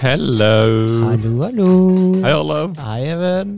[0.00, 1.04] Hello.
[1.04, 1.66] Hallo, hallo.
[2.24, 2.58] Hei, alle.
[2.80, 3.50] Hei, Even.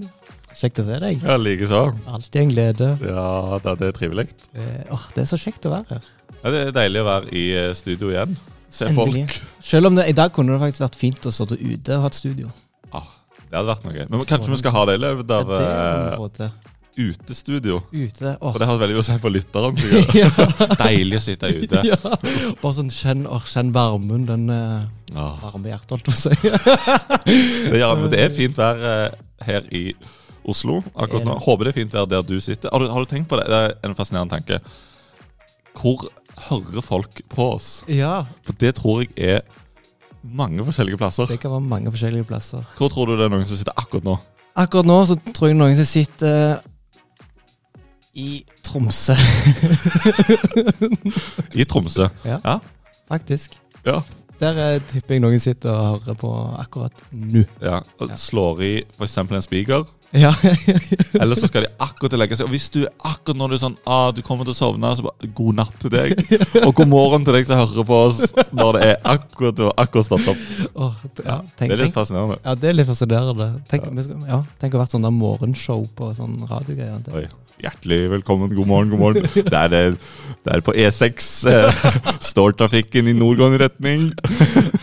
[0.59, 1.21] Kjekt å se deg.
[1.23, 1.83] Ja, likeså.
[2.11, 2.89] Alltid en glede.
[3.07, 4.25] Ja, det er trivelig.
[4.59, 6.09] Eh, åh, det er så kjekt å være her.
[6.41, 8.35] Ja, det er deilig å være i eh, studio igjen.
[8.75, 9.23] Se Endelig.
[9.31, 9.39] folk.
[9.71, 12.11] Selv om det i dag kunne det faktisk vært fint å sitte ute og ha
[12.11, 12.51] et studio.
[12.91, 13.07] Ah,
[13.39, 14.05] det hadde vært noe gøy.
[14.11, 16.31] Men kanskje vi skal ha det i løpet Ja, av det kan vi eh, få
[16.41, 16.72] til.
[16.97, 17.81] Utestudio.
[17.93, 18.37] Ute.
[18.41, 18.53] Åh.
[18.53, 19.79] For det har veldig å si for lytteren.
[20.21, 20.29] ja.
[20.81, 21.83] Deilig å sitte ute.
[21.91, 21.99] ja.
[22.61, 24.27] Bare sånn kjenn, åh, kjenn varmen.
[24.29, 24.83] Den eh,
[25.15, 26.33] varme hjertet, holdt jeg på å si.
[27.73, 29.87] det, ja, men det er fint vær eh, her i
[30.49, 31.39] Oslo akkurat nå.
[31.45, 32.73] Håper det er fint vær der du sitter.
[32.73, 33.47] Har du, har du tenkt på det?
[33.51, 34.59] Det er en fascinerende tanke.
[35.79, 36.09] Hvor
[36.49, 37.71] hører folk på oss?
[37.89, 39.41] ja, For det tror jeg er
[40.23, 41.27] mange forskjellige plasser.
[41.27, 42.67] det kan være mange forskjellige plasser.
[42.79, 44.19] Hvor tror du det er noen som sitter akkurat nå?
[44.59, 46.61] Akkurat nå så tror jeg noen som sitter
[48.15, 49.15] i Tromsø,
[51.55, 52.09] I Tromsø.
[52.25, 52.39] Ja.
[52.45, 52.59] Ja.
[53.09, 53.57] faktisk.
[53.87, 54.01] Ja.
[54.43, 57.45] Der eh, tipper jeg noen sitter og hører på akkurat nå.
[57.63, 57.79] ja.
[58.03, 59.19] Og slår i f.eks.
[59.23, 59.85] en spiker.
[60.13, 60.29] Ja,
[61.23, 62.45] Eller så skal de akkurat legge seg.
[62.45, 65.07] Og hvis du akkurat når du er sånn ah, du kommer til å sovne, så
[65.07, 66.19] bare god natt til deg.
[66.67, 68.21] Og god morgen til deg som hører på oss
[68.53, 70.43] når det er akkurat du har akkurat stått opp.
[70.75, 72.37] Åh, ja, tenk, Det er litt fascinerende.
[72.45, 73.49] ja, det er litt fascinerende.
[73.73, 77.01] Tenk, vi skal- ja, tenk å ha vært sånn der morgenshow på sånn radiogreier.
[77.17, 77.25] Oi.
[77.63, 78.51] Hjertelig velkommen.
[78.51, 79.27] God morgen, god morgen.
[79.35, 79.95] Det er,
[80.51, 81.27] er på E6.
[81.47, 81.83] Eh,
[82.33, 84.09] står trafikken i nordgående retning.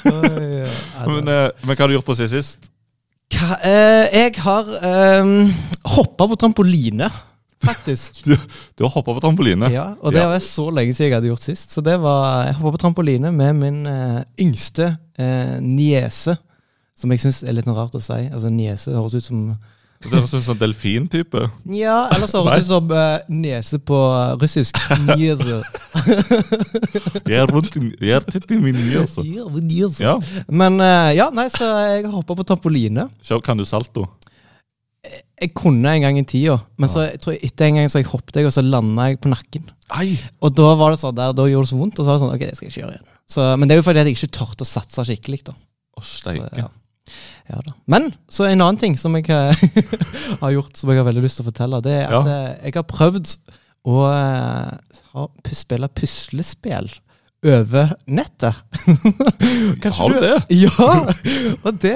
[0.06, 2.70] Men, eh, men hva har du gjort på siden sist?
[3.36, 5.34] Hva, eh, jeg har eh,
[5.98, 7.10] hoppa på trampoline,
[7.68, 8.22] faktisk.
[8.24, 9.68] Du, du har hoppa på trampoline.
[9.74, 10.30] Ja, og det Ja.
[10.32, 11.76] var så lenge siden jeg hadde gjort sist.
[11.76, 16.38] Så det var, Jeg hoppa på trampoline med min eh, yngste uh, niese.
[16.96, 18.26] Som jeg syns er litt rart å si.
[18.32, 19.44] Altså Niese høres ut som
[20.00, 21.42] Det er som en delfintype.
[21.76, 23.98] Ja, ellers høres det ut som uh, nese på
[24.40, 24.80] russisk.
[25.10, 25.58] Niese.
[27.30, 27.52] Jeg er
[28.00, 29.26] jeg er tett i min altså.
[29.28, 29.44] Ja.
[30.00, 30.14] Ja.
[30.48, 33.10] Men uh, ja, nei, så jeg har hoppa på trampoline.
[33.22, 34.08] Så kan du salto?
[35.40, 38.02] Jeg kunne en gang i tida, men så jeg tror jeg etter en gang så
[38.02, 39.70] jeg hoppet jeg, og så landa jeg på nakken.
[40.00, 40.18] Ei!
[40.44, 42.24] Og da var det sånn der, da gjorde det så vondt, og så var det
[42.24, 43.08] sånn Ok, det skal jeg ikke gjøre igjen.
[43.30, 45.56] Så, men det er jo fordi jeg ikke tørte å satse skikkelig, da.
[45.96, 46.68] Å, Så, ja.
[47.50, 47.74] Ja, da.
[47.90, 49.64] Men så en annen ting som jeg eh,
[50.44, 52.38] har gjort, som jeg har veldig lyst til å fortelle, det er at Ja.
[52.38, 53.36] eh, jeg har prøvd
[53.90, 56.90] å eh, spille puslespill
[57.46, 58.56] over nettet.
[59.96, 60.36] Har du det?
[60.66, 60.90] Ja!
[61.64, 61.96] Og det,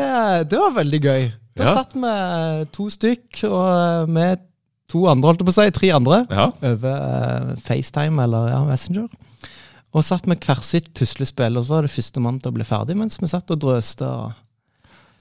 [0.49, 1.25] det var veldig gøy.
[1.57, 1.73] Da Ja.
[1.75, 2.13] satt vi
[2.73, 4.41] to stykk, og eh, med
[4.89, 6.47] to andre, holdt jeg på å si, tre andre, Ja.
[6.71, 9.09] over eh, FaceTime eller ja, Messenger.
[9.93, 12.95] Og satt med hvert sitt puslespill, og så var det førstemann til å bli ferdig,
[12.97, 14.07] mens vi satt og drøste.
[14.07, 14.31] og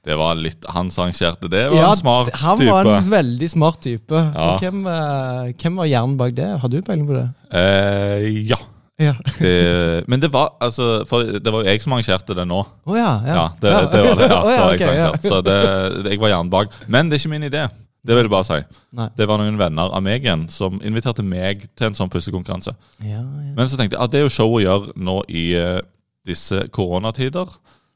[0.03, 2.41] Det var litt Han som arrangerte det, var Ja, en smart type.
[2.43, 4.19] han var en veldig smart type.
[4.19, 4.49] Ja.
[4.49, 6.49] Og hvem, eh, hvem var hjernen bak det?
[6.63, 7.29] Har du peiling på det?
[7.55, 8.59] Eh, ja.
[9.01, 9.15] Ja.
[9.39, 12.61] Det, men det var altså For det var jo jeg som arrangerte det nå.
[12.63, 13.37] Å ja, ja.
[13.39, 14.29] Ja, det, det var det.
[14.29, 15.23] Ja, oh, var jeg.
[15.25, 15.57] Så det,
[16.05, 16.77] det, jeg var hjernen bak.
[16.87, 17.65] Men det er ikke min idé.
[18.03, 18.59] Det vil jeg bare si.
[18.99, 19.09] Nei.
[19.15, 22.75] Det var noen venner av meg igjen som inviterte meg til en sånn puslekonkurranse.
[22.99, 23.53] Ja, ja.
[23.55, 25.79] Men så tenkte jeg at det er jo show å gjøre nå i eh,
[26.27, 27.47] disse koronatider.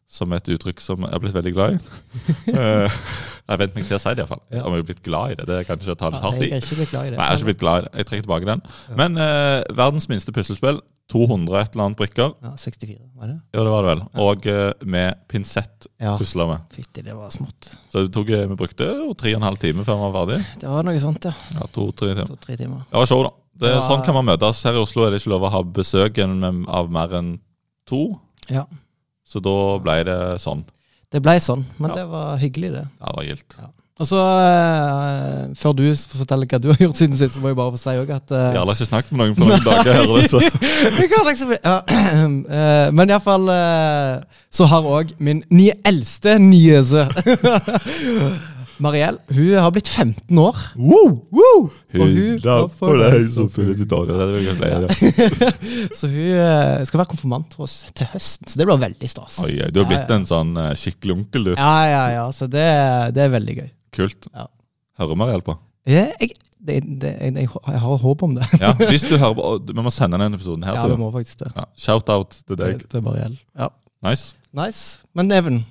[0.09, 1.78] Som et uttrykk som jeg har blitt veldig glad i.
[2.56, 2.91] Eh,
[3.47, 4.41] jeg vent meg til å si det, iallfall.
[4.50, 4.61] Ja.
[4.67, 5.44] Om jeg har blitt glad i det.
[5.47, 6.47] Det kan ikke ta litt hardt i.
[6.50, 7.19] Jeg er ikke blitt glad i det.
[7.19, 7.91] Nei, jeg har ikke blitt glad i det.
[8.00, 8.62] Jeg trekker tilbake den.
[8.99, 10.81] Men eh, verdens minste puslespill.
[11.12, 12.33] 200 et eller annet brikker.
[12.43, 13.37] Ja, 64, var det?
[13.55, 14.00] Ja, det var det vel.
[14.25, 16.16] Og eh, med pinsett Ja.
[16.19, 16.65] pusla med.
[16.75, 17.69] Fytti, det var smått.
[17.93, 20.41] Så tok, eh, vi brukte jo tre og en halv time før vi var ferdig.
[20.65, 21.34] Det var noe sånt, ja.
[21.55, 22.33] Ja, to-tre timer.
[22.33, 22.83] To-tre timer.
[22.91, 23.31] Det var show, da.
[23.56, 23.84] Det, Ja.
[23.87, 24.65] Sånn kan man møtes.
[24.66, 27.31] Her i Oslo er det ikke lov å ha besøk av mer enn
[27.87, 28.03] to.
[28.50, 28.66] Ja.
[29.27, 30.63] Så da ble det sånn.
[31.13, 32.03] Det ble sånn, men Ja.
[32.03, 32.85] det var hyggelig, det.
[33.01, 33.59] Ja, det var gildt.
[33.97, 37.57] Og så, uh, før du forteller hva du har gjort siden sist, så må jeg
[37.57, 39.95] bare få si òg at uh, Jeg har ikke snakket med noen på noen dager.
[39.97, 40.41] Her, så.
[41.01, 44.21] Jeg kan liksom ja, uh, Men iallfall uh,
[44.53, 47.07] så har òg min nye eldste niese
[48.83, 50.57] Mariell hun har blitt 15 år.
[50.77, 51.23] Woo!
[51.33, 51.71] Woo!
[51.97, 52.37] Og hun
[52.77, 53.49] for deg som.
[55.99, 59.39] Så hun eh, skal være konfirmant hos oss til høsten, så det blir veldig stas.
[59.45, 60.19] Oi, oi, Du har blitt Ja, ja.
[60.21, 61.53] en sånn eh, skikkelig onkel, du.
[61.57, 62.25] Ja, ja, ja.
[62.37, 62.67] Så det,
[63.17, 63.71] det er veldig gøy.
[63.97, 64.28] Kult.
[64.34, 64.47] Ja.
[65.01, 65.57] Hører Mariell på?
[65.87, 66.34] Jeg, jeg,
[66.67, 68.47] det, det, jeg, jeg har håp om det.
[68.65, 71.13] Ja, hvis du hører på Vi må sende denne episoden her Ja, til vi må
[71.15, 71.53] faktisk det.
[71.57, 72.84] ja, Shout-out til Til, deg.
[72.93, 73.39] til Mariell.
[73.59, 73.71] Ja.
[74.07, 74.34] Nice.
[74.57, 74.99] Nice.
[75.17, 75.63] Men Even,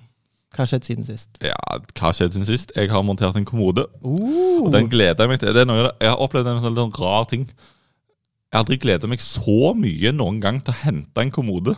[0.55, 1.37] hva har skjedd siden sist?
[1.43, 1.55] Ja,
[1.99, 2.69] Hva skjedde siden sist?
[2.77, 3.83] Jeg har montert en kommode.
[3.99, 5.51] Uh, Og den gleder jeg meg til.
[5.51, 7.43] Det er noe, jeg har opplevd en sånn, rar ting.
[7.49, 11.73] Jeg har aldri gleda meg så mye noen gang til å hente en kommode.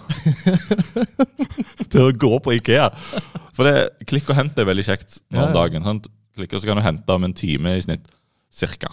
[1.92, 2.92] til å gå på Ikea.
[3.58, 5.56] For det, klikk og hent er veldig kjekt nå om ja.
[5.58, 5.88] dagen.
[5.88, 6.12] Sant?
[6.38, 8.06] Klikk og så kan du hente om en time i snitt.
[8.54, 8.92] Cirka.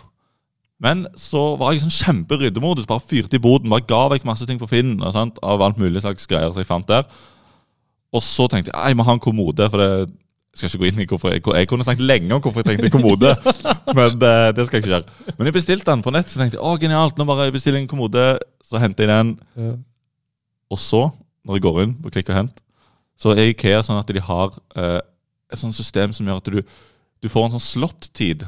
[0.81, 2.89] Men så var jeg sånn kjemperyddemodus.
[2.89, 3.69] Bare fyrte i boden.
[3.73, 5.37] Bare ga vekk masse ting på Finn og sant?
[5.45, 7.05] av alt mulig slags greier som jeg fant der.
[8.15, 9.67] Og så tenkte jeg jeg må ha en kommode.
[9.71, 9.89] For det
[10.55, 12.69] jeg skal ikke gå inn i hvorfor jeg, jeg kunne snakket lenge om hvorfor jeg
[12.69, 13.33] trengte kommode.
[13.97, 15.33] men uh, det skal jeg ikke gjøre.
[15.35, 16.31] Men jeg bestilte den på nett.
[16.31, 18.27] Så tenkte jeg, å genialt, nå bare bestiller jeg en kommode,
[18.63, 19.33] så henter jeg den.
[19.59, 19.73] Ja.
[20.71, 21.09] Og så,
[21.43, 22.63] når jeg går inn og klikker hent,
[23.19, 25.01] så er Ikea sånn at de har uh,
[25.51, 26.63] et sånt system som gjør at du,
[27.23, 28.47] du får en sånn slått-tid.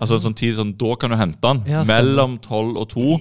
[0.00, 3.16] Altså en sånn tid sånn, Da kan du hente den Ja, mellom tolv og to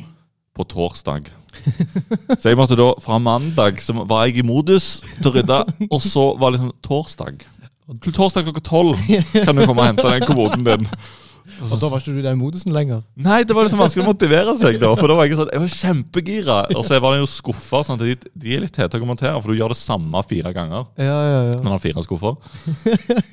[0.56, 1.28] på torsdag.
[2.42, 5.60] Så jeg måtte da, fra mandag så var jeg i modus til å rydde,
[5.90, 7.46] og så var det liksom torsdag.
[8.02, 8.98] Til torsdag klokka tolv
[9.46, 10.90] kan du komme og hente den kommoden din.
[11.62, 13.04] Og da var ikke du i den modusen lenger?
[13.22, 14.90] Nei, det var liksom vanskelig å motivere seg da.
[14.98, 16.58] For da var jeg sånn, jeg var kjempegira.
[16.74, 17.84] Og så var det jo skuffa.
[17.86, 20.88] Sånn de, de er litt tete å kommentere, for du gjør det samme fire ganger.
[20.98, 21.56] Ja, ja, ja.
[21.60, 22.40] Når man har fire skuffer.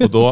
[0.04, 0.26] Og da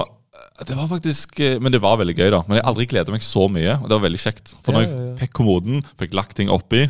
[0.69, 2.43] Det var faktisk eh, Men det var veldig gøy, da.
[2.45, 3.79] Men jeg har aldri gleda meg så mye.
[3.81, 4.53] Og det var veldig kjekt.
[4.61, 6.85] For når jeg fikk kommoden, fikk lagt ting oppi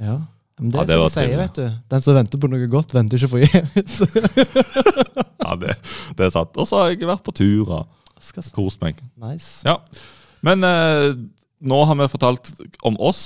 [0.00, 0.16] ja.
[0.58, 1.66] Men det Ja, er det som var de sier, vet du.
[1.92, 4.00] Den som venter på noe godt, venter ikke forgjeves.
[5.48, 5.76] Ja, det,
[6.18, 6.56] det er sant.
[6.60, 7.86] Og så har jeg vært på tur og
[8.20, 8.98] Skal s- kost meg.
[9.22, 9.62] Nice.
[9.64, 9.78] Ja.
[10.44, 11.14] Men eh,
[11.64, 12.50] nå har vi fortalt
[12.84, 13.22] om oss.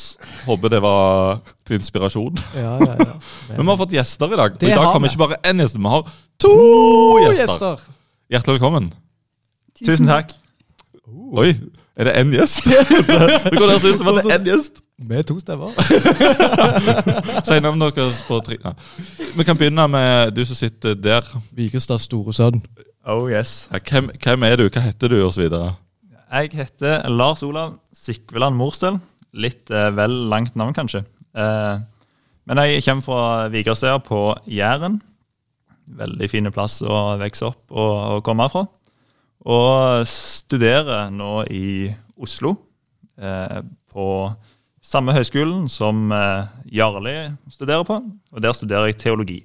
[0.47, 2.37] Håper det var til inspirasjon.
[2.55, 3.17] Ja, ja, ja.
[3.56, 4.55] Men vi har fått gjester i dag.
[4.61, 6.06] Og i dag har vi ikke bare én gjest, vi har
[6.44, 6.53] to
[7.25, 7.43] gjester.
[7.43, 7.88] gjester!
[8.32, 8.93] Hjertelig velkommen.
[9.82, 10.37] Tusen takk.
[11.43, 11.50] Oi,
[11.99, 12.69] er det én gjest?
[13.49, 14.79] det går nesten ut som at det er én gjest.
[15.02, 15.72] Med to stemmer.
[17.43, 18.58] Si navnet deres på tre...
[18.62, 18.75] Nei.
[19.37, 21.26] Vi kan begynne med du som sitter der.
[21.56, 22.60] Vigrestads store sønn.
[23.08, 23.69] Oh yes.
[23.72, 25.49] Ja, hvem, hvem er du, hva heter du, osv.?
[26.32, 29.00] Jeg heter Lars Olav Sikveland Morstel.
[29.32, 31.02] Litt eh, vel langt navn, kanskje.
[31.34, 31.81] Eh,
[32.46, 35.00] men jeg kommer fra Vigrestad på Jæren.
[35.98, 38.66] Veldig fin plass å vokse opp og, og komme fra.
[39.43, 41.90] Og studerer nå i
[42.22, 42.55] Oslo.
[43.19, 43.60] Eh,
[43.93, 44.06] på
[44.82, 47.17] samme høyskolen som eh, Jarli
[47.50, 48.00] studerer på.
[48.32, 49.40] Og der studerer jeg teologi.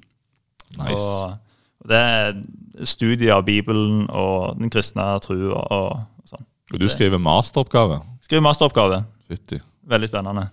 [0.77, 0.97] Nice.
[0.97, 1.37] Og,
[1.81, 6.45] og det er studier av Bibelen og den kristne trua og, og sånn.
[6.73, 8.01] Og du skriver masteroppgave.
[8.25, 9.03] Skriver masteroppgave.
[9.29, 9.61] Fytti.
[9.87, 10.49] Veldig spennende.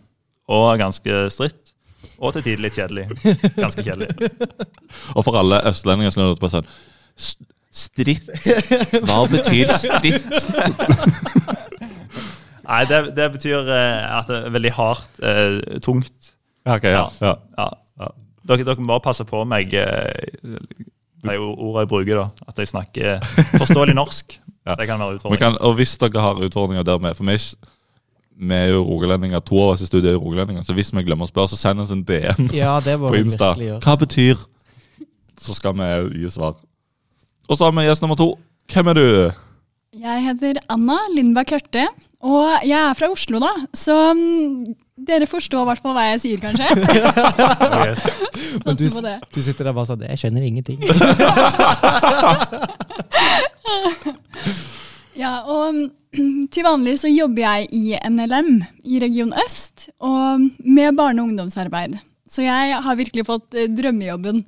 [0.52, 1.74] Og ganske stritt.
[2.20, 3.08] Og til tider litt kjedelig.
[3.56, 4.30] Ganske kjedelig.
[5.16, 6.68] Og for alle østlendinger som lurer på sånn
[7.74, 8.28] Stritt?
[9.06, 10.28] Hva betyr stritt?
[12.64, 16.32] Nei, det, det betyr eh, at det er veldig hardt, eh, tungt.
[16.64, 17.04] Ok, ja.
[17.20, 17.34] ja.
[17.58, 17.68] Ja.
[18.00, 18.08] Ja.
[18.48, 19.70] Dere, dere må bare passe på meg.
[19.72, 22.48] de ordene jeg bruker, da.
[22.48, 23.20] At jeg snakker
[23.60, 24.38] forståelig norsk.
[24.64, 24.78] Ja.
[24.80, 25.58] Det kan være utfordringer.
[25.60, 27.42] og hvis dere har utfordringer der med For vi er,
[28.48, 31.28] vi er jo rogalendinger, to av oss i studiet er rogalendinger, så hvis vi glemmer
[31.28, 33.50] å spørre, så send oss en DM Ja, det på Insta.
[33.84, 34.40] Hva betyr
[35.36, 35.90] Så skal vi
[36.22, 36.56] gi svar.
[37.44, 38.30] Og så har vi gjest nummer to.
[38.72, 39.04] Hvem er du?
[40.00, 41.84] Jeg heter Anna Lindberg Hørte,
[42.24, 43.52] og jeg er fra Oslo, da.
[43.76, 44.64] Så mm,
[45.08, 46.68] dere forstår i hvert fall hva jeg sier, kanskje.
[47.84, 48.00] Yes.
[48.64, 50.80] Men du, du sitter der bare sånn Jeg skjønner ingenting.
[55.14, 58.48] Ja, og mm, til vanlig så jobber jeg i NLM
[58.82, 61.94] i Region Øst, og med barne- og ungdomsarbeid.
[62.26, 64.42] Så jeg har virkelig fått eh, drømmejobben.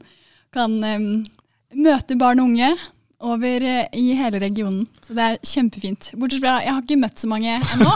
[0.54, 1.06] Kan um,
[1.76, 2.72] møte barn og unge
[3.24, 4.84] over eh, i hele regionen.
[5.04, 6.10] Så det er kjempefint.
[6.18, 7.94] Bortsett fra jeg har ikke møtt så mange ennå.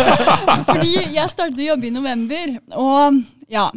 [0.70, 3.68] Fordi jeg startet å jobbe i november, og ja.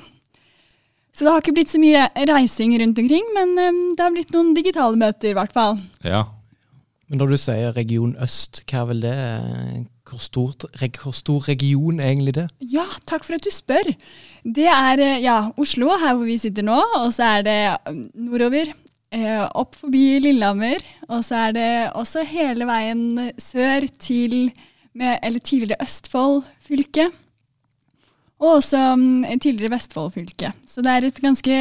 [1.12, 4.32] Så det har ikke blitt så mye reising rundt omkring, men um, det har blitt
[4.34, 5.78] noen digitale møter, i hvert fall.
[6.08, 6.26] Ja.
[7.12, 9.16] Men når du sier region øst, hva er vel det?
[10.08, 12.46] Hvor, stort, reg, hvor stor region er egentlig det?
[12.72, 13.92] Ja, takk for at du spør.
[14.48, 17.60] Det er eh, ja, Oslo, her hvor vi sitter nå, og så er det
[18.16, 18.72] nordover.
[19.12, 24.52] Eh, Opp forbi Lillehammer, og så er det også hele veien sør til
[24.94, 27.10] med, eller tidligere Østfold fylke.
[28.42, 30.50] Og også um, tidligere Vestfold fylke.
[30.68, 31.58] Så det er et ganske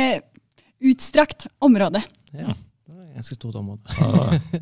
[0.80, 2.00] utstrakt område.
[2.32, 2.54] Ja,
[2.88, 3.80] det er et ganske stort område.
[4.00, 4.54] Ja.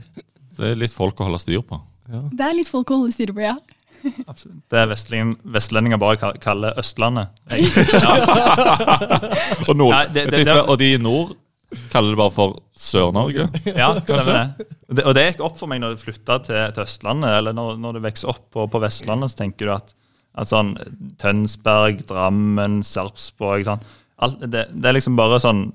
[0.58, 1.78] Det er litt folk å holde styr på.
[2.10, 2.24] Ja.
[2.34, 3.54] Det er litt folk å holde styr på, ja.
[4.30, 4.58] Absolutt.
[4.70, 7.30] Det er vestlendinger bare kall- kaller Østlandet.
[7.94, 8.14] Ja.
[9.68, 11.36] Og, nord, Nei, det- det- det- og de i nord
[11.92, 13.48] kaller det bare for Sør-Norge.
[13.66, 14.66] Ja, stemmer det.
[14.88, 15.04] Det.
[15.04, 17.98] Og det gikk opp for meg når du flytta til, til Østlandet, eller når, når
[17.98, 19.92] du vokser opp på, på Vestlandet, så tenker du at,
[20.38, 20.76] at sånn
[21.20, 23.84] Tønsberg, Drammen, Sarpsborg sånn,
[24.24, 25.68] alt, det, det er liksom bare sånn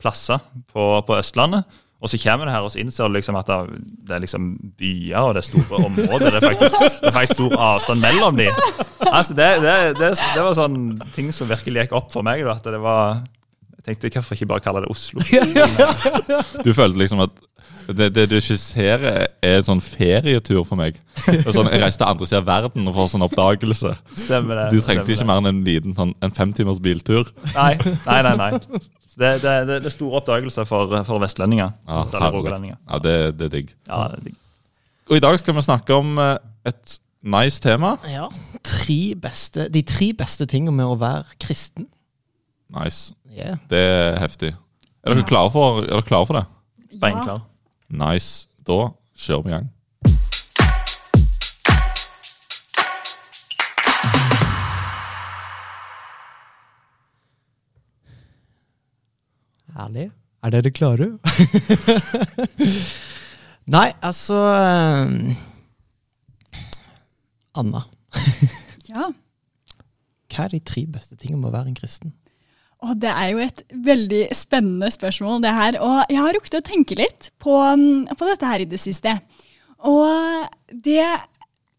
[0.00, 0.42] plasser
[0.72, 1.80] på, på Østlandet.
[2.00, 5.20] Og så kommer du her og så innser du liksom at det, er liksom byer
[5.20, 6.30] og det er store områder.
[6.32, 8.62] Det er faktisk, det er faktisk stor avstand mellom dem.
[9.04, 10.78] Altså det, det, det, det var sånn
[11.12, 12.40] ting som virkelig gikk opp for meg.
[12.46, 13.20] Da, at det var
[13.86, 15.22] Jeg tenkte hvorfor ikke bare kalle det Oslo?
[16.66, 17.38] Du følte liksom at
[17.96, 21.00] det, det du skisserer, er en sånn ferietur for meg.
[21.16, 23.94] Sånn, jeg reiste til andre siden av verden og får sånn oppdagelse.
[24.20, 24.66] Stemmer det.
[24.76, 25.28] Du trengte ikke det.
[25.30, 27.32] mer enn en liten sånn, en femtimers biltur.
[27.56, 27.72] Nei,
[28.06, 28.36] nei, nei.
[28.38, 28.50] nei.
[29.20, 31.74] Det, det, det, det er store oppdagelser for, for vestlendinger.
[31.88, 33.74] Ja, ja det, det er digg.
[33.88, 34.36] Ja, det er digg.
[35.10, 36.36] Og i dag skal vi snakke om eh,
[36.70, 37.96] et nice tema.
[38.08, 38.28] Ja.
[38.64, 41.90] Tre beste, de tre beste tingene med å være kristen.
[42.70, 43.14] Nice.
[43.30, 43.56] Yeah.
[43.70, 44.52] Det er heftig.
[45.04, 46.46] Er dere klare for, er dere klare for det?
[47.02, 47.38] Ja.
[47.90, 48.46] Nice.
[48.66, 48.80] Da
[49.18, 49.70] kjører vi i gang.
[59.76, 60.10] Herlig.
[60.42, 61.06] Er dere klare?
[63.74, 65.36] Nei, altså eh,
[67.60, 67.82] Anna,
[68.88, 69.10] Ja.
[70.30, 72.14] hva er de tre beste tingene med å være en kristen?
[72.86, 75.76] Og det er jo et veldig spennende spørsmål, det her.
[75.84, 79.18] Og jeg har rukket å tenke litt på, mm, på dette her i det siste.
[79.84, 81.04] Og det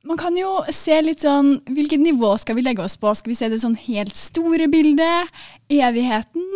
[0.01, 3.11] Man kan jo se litt sånn Hvilket nivå skal vi legge oss på?
[3.13, 5.29] Skal vi se det sånn helt store bildet?
[5.69, 6.47] Evigheten?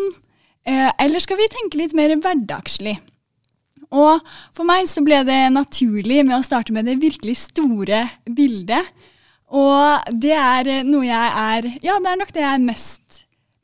[0.66, 2.98] Eh, eller skal vi tenke litt mer hverdagslig?
[3.94, 4.18] Og
[4.50, 8.90] for meg så ble det naturlig med å starte med det virkelig store bildet.
[9.54, 13.05] Og det er noe jeg er Ja, det er nok det jeg er mest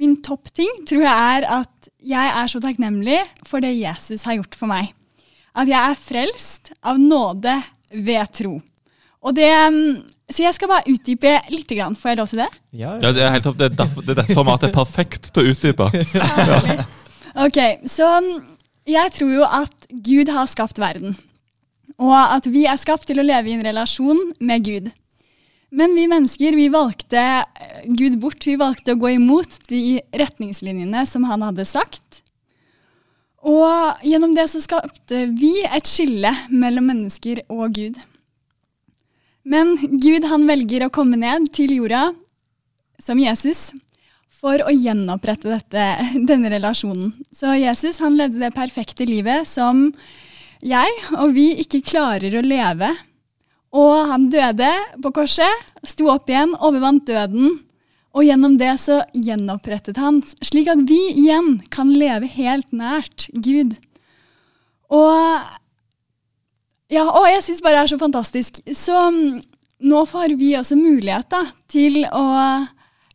[0.01, 4.57] Min toppting tror jeg er at jeg er så takknemlig for det Jesus har gjort
[4.57, 4.89] for meg.
[5.53, 7.53] At jeg er frelst av nåde
[7.93, 8.55] ved tro.
[9.21, 9.99] Og det mm,
[10.31, 11.69] Så jeg skal bare utdype litt.
[11.75, 11.95] Grann.
[11.99, 12.47] Får jeg lov til det?
[12.71, 13.59] Ja, Ja, det er helt topp.
[13.59, 15.91] Det er, derfor, det dette formatet er perfekt til å utdype.
[16.17, 16.87] Ja,
[17.45, 18.31] Ok, så mm,
[18.91, 21.13] jeg tror jo at Gud har skapt verden.
[22.01, 24.89] Og at vi er skapt til å leve i en relasjon med Gud.
[25.71, 28.43] Men vi mennesker vi valgte eh, Gud bort.
[28.47, 32.21] Vi valgte å gå imot de retningslinjene som han hadde sagt.
[33.41, 37.95] Og gjennom det så skapte vi et skille mellom mennesker og Gud.
[39.47, 42.11] Men Gud han velger å komme ned til jorda
[43.01, 43.71] som Jesus
[44.41, 45.85] for å gjenopprette dette,
[46.29, 47.15] denne relasjonen.
[47.33, 49.89] Så Jesus han levde det perfekte livet som
[50.61, 52.91] jeg og vi ikke klarer å leve.
[53.71, 54.69] Og han døde
[55.03, 57.61] på korset, sto opp igjen, overvant døden.
[58.11, 63.77] Og gjennom det så gjenopprettet han, slik at vi igjen kan leve helt nært Gud.
[64.91, 65.15] Og
[66.91, 68.59] ja, og jeg syns bare det er så fantastisk.
[68.75, 69.39] Så mm,
[69.87, 72.25] nå får vi også mulighet da, til å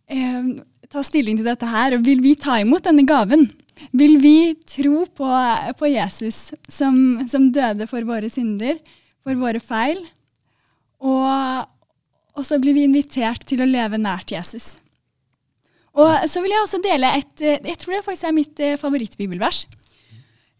[0.08, 0.48] eh,
[0.88, 1.98] ta stilling til dette her.
[1.98, 3.50] Og vil vi ta imot denne gaven?
[3.92, 5.28] Vil vi tro på,
[5.76, 6.96] på Jesus som,
[7.28, 8.80] som døde for våre synder,
[9.20, 10.00] for våre feil?
[11.04, 11.66] Og,
[12.36, 14.76] og så blir vi invitert til å leve nært Jesus.
[15.96, 19.64] Og så vil jeg også dele et Jeg tror det faktisk er mitt eh, favorittbibelvers.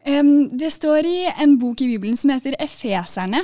[0.06, 3.40] Det står i en bok i Bibelen som heter Efeserne.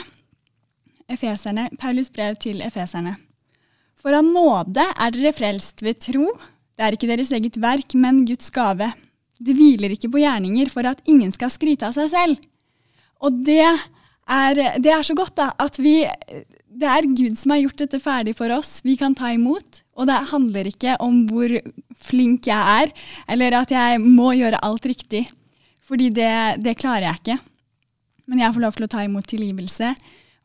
[1.10, 3.16] Efeserne, Paulus brev til efeserne.
[3.98, 6.28] For av nåde er dere frelst ved tro.
[6.74, 8.92] Det er ikke deres eget verk, men Guds gave.
[9.42, 12.46] Det hviler ikke på gjerninger for at ingen skal skryte av seg selv.
[13.22, 13.66] Og det
[14.30, 16.06] er, det er så godt, da, at vi
[16.72, 18.80] Det er Gud som har gjort dette ferdig for oss.
[18.84, 19.82] Vi kan ta imot.
[19.92, 21.52] Og det handler ikke om hvor
[22.00, 22.92] flink jeg er,
[23.28, 25.26] eller at jeg må gjøre alt riktig.
[25.84, 27.38] Fordi det, det klarer jeg ikke.
[28.30, 29.92] Men jeg får lov til å ta imot tilgivelse.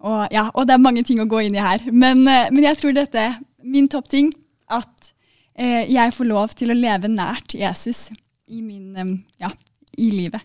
[0.04, 1.86] Og, ja, og det er mange ting å gå inn i her.
[1.90, 3.30] Men, eh, men jeg tror dette
[3.64, 4.34] min toppting.
[4.68, 5.14] At
[5.56, 8.10] eh, jeg får lov til å leve nært Jesus
[8.52, 9.14] i, min, eh,
[9.46, 9.52] ja,
[9.98, 10.44] i livet.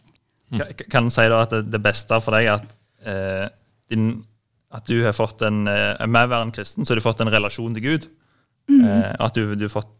[0.92, 2.74] Kan en si da at det, beste for deg er at,
[3.92, 4.06] din,
[4.72, 7.20] at du har fått en eh, Med å være en kristen, så har du fått
[7.24, 8.06] en relasjon til Gud.
[8.70, 9.92] Eh, at du, du har fått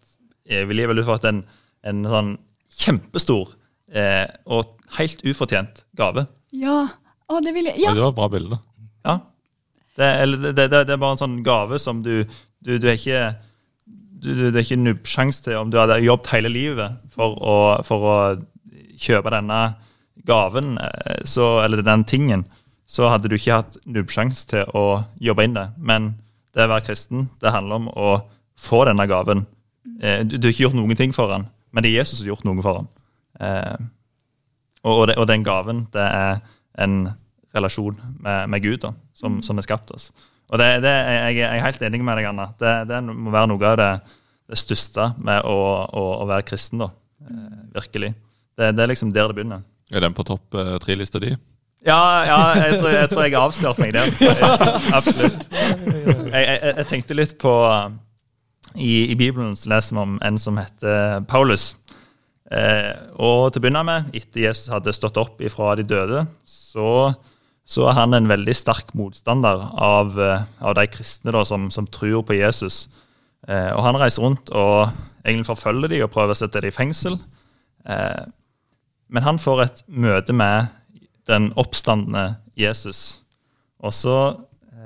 [0.48, 1.42] evig liv, eller du har fått en,
[1.86, 2.32] en sånn
[2.72, 3.52] kjempestor
[3.92, 6.24] eh, og helt ufortjent gave.
[6.56, 6.86] Ja,
[7.28, 7.80] å, det vil jeg.
[7.84, 8.58] Ja, Det var et bra bilde.
[9.06, 9.18] Ja.
[9.98, 12.22] Det, eller det, det, det er bare en sånn gave som du
[12.62, 13.22] Du, du er ikke
[14.22, 17.56] du, du, det er ikke nubbsjanse til om du hadde jobbet hele livet for å,
[17.84, 18.16] for å
[19.02, 19.58] kjøpe denne
[20.28, 22.44] gaven, eh, så, eller den tingen,
[22.92, 24.84] så hadde du ikke hatt nubbsjanse til å
[25.24, 25.66] jobbe inn det.
[25.80, 26.10] Men
[26.52, 28.10] det å være kristen, det handler om å
[28.60, 29.46] få denne gaven.
[30.02, 32.26] Eh, Du, du har ikke gjort noen ting for han, men det er Jesus som
[32.26, 32.90] har gjort noe for han.
[33.40, 33.86] Eh,
[34.84, 36.42] og, og, det, og den gaven, det er
[36.84, 36.98] en
[37.56, 40.10] relasjon med, med Gud da, som, som har skapt oss.
[40.52, 42.50] Og det, det, jeg, jeg er helt enig med deg, Anna.
[42.60, 43.90] Det, det må være noe av det,
[44.52, 45.56] det største med å,
[45.88, 46.82] å, å være kristen.
[46.84, 46.90] da,
[47.24, 48.12] eh, Virkelig.
[48.58, 49.64] Det, det er liksom der det begynner.
[49.92, 51.32] Er den på topp eh, tre-lista di?
[51.86, 54.10] Ja, ja jeg, tror, jeg tror jeg har avslørt meg der.
[54.98, 55.48] Absolutt.
[55.50, 57.52] Jeg, jeg, jeg tenkte litt på
[58.78, 61.72] I, I Bibelen så leser vi om en som heter Paulus.
[62.52, 67.12] Eh, og til å begynne med, etter Jesus hadde stått opp ifra de døde, så,
[67.64, 71.88] så er han en veldig sterk motstander av, eh, av de kristne da, som, som
[71.88, 72.84] tror på Jesus.
[73.48, 74.92] Eh, og han reiser rundt og
[75.24, 77.18] egentlig forfølger de og prøver å sette dem i fengsel.
[77.88, 78.22] Eh,
[79.12, 80.70] men han får et møte med
[81.28, 83.22] den oppstandende Jesus.
[83.82, 84.16] Og så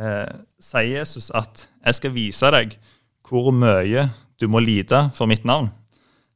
[0.00, 2.78] eh, sier Jesus at 'jeg skal vise deg
[3.28, 5.70] hvor mye du må lide for mitt navn'.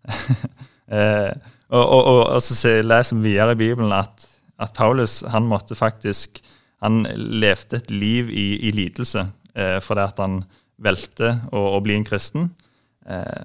[0.95, 1.33] eh,
[1.71, 4.27] og, og, og, og, så leser vi videre i Bibelen at,
[4.59, 6.41] at, Paulus han måtte faktisk
[6.83, 10.43] han levde et liv i, i lidelse eh, fordi at han
[10.81, 12.51] valgte å, å, bli en kristen.
[13.07, 13.43] Eh,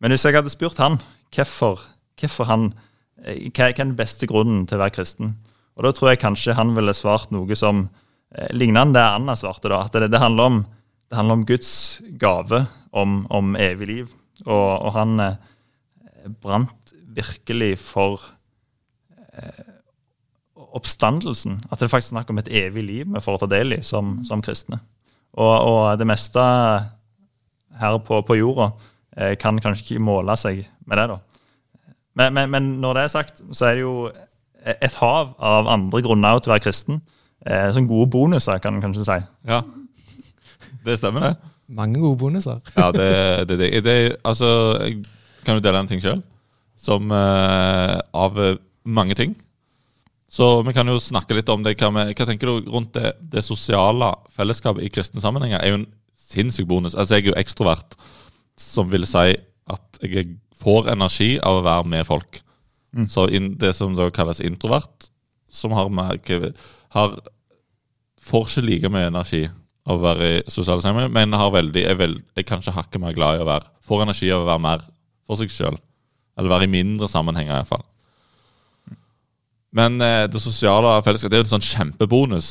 [0.00, 0.98] men hvis jeg hadde spurt han
[1.34, 1.80] hvorfor,
[2.20, 2.70] hvorfor han,
[3.24, 5.34] eh, hva, er den beste grunnen til å være kristen,
[5.76, 7.84] og da tror jeg kanskje han ville svart noe som
[8.32, 9.68] eh, lignende det Anna svarte.
[9.68, 10.62] da, At det, det, handler, om,
[11.10, 12.64] det handler, om, Guds gave
[12.96, 14.16] om, om evig liv.
[14.46, 15.38] Og, og han eh,
[16.42, 18.24] brant virkelig for
[19.36, 19.64] eh,
[20.76, 21.60] oppstandelsen.
[21.70, 24.18] At det faktisk er snakk om et evig liv vi får ta del i som,
[24.24, 24.80] som kristne.
[25.36, 26.40] Og, og, det meste
[27.76, 28.70] her på, på jorda
[29.16, 31.08] eh, kan kanskje ikke måle seg med det.
[31.12, 31.18] da.
[32.16, 33.96] Men, men, men, når det er sagt, så er det jo
[34.66, 37.00] et hav av andre grunner til å være kristen.
[37.46, 39.18] Eh, sånn gode bonuser, kan en kanskje si.
[39.48, 39.62] Ja,
[40.86, 41.52] det stemmer, det.
[41.76, 42.62] Mange gode bonuser.
[42.76, 43.10] ja, det,
[43.50, 43.96] det, det, det
[44.26, 44.48] altså,
[45.46, 46.22] kan du dele en ting sjøl,
[46.78, 48.40] som eh, av
[48.86, 49.34] mange ting.
[50.28, 51.76] Så vi kan jo snakke litt om det.
[51.80, 55.62] Hva, vi, hva tenker du rundt det, det, sosiale fellesskapet i kristne sammenhenger?
[55.62, 56.96] er jo en sinnssyk bonus.
[56.96, 57.96] Altså, Jeg er jo ekstrovert,
[58.58, 62.40] som vil si at jeg får energi av å være med folk.
[62.94, 63.06] Mm.
[63.10, 65.08] Så in, det som da kalles introvert,
[65.50, 66.18] som har, mer,
[66.94, 67.16] har
[68.26, 69.44] får ikke like mye energi
[69.86, 73.14] av å være i sosiale sammenhenger, men har veldig, er, veld, er kanskje hakket mer
[73.16, 74.80] glad i å være Får energi av å være mer
[75.26, 75.76] for seg sjøl.
[76.36, 77.84] Eller være i mindre sammenhenger, iallfall.
[79.76, 82.48] Men eh, det sosiale fellesskapet det er jo en sånn kjempebonus.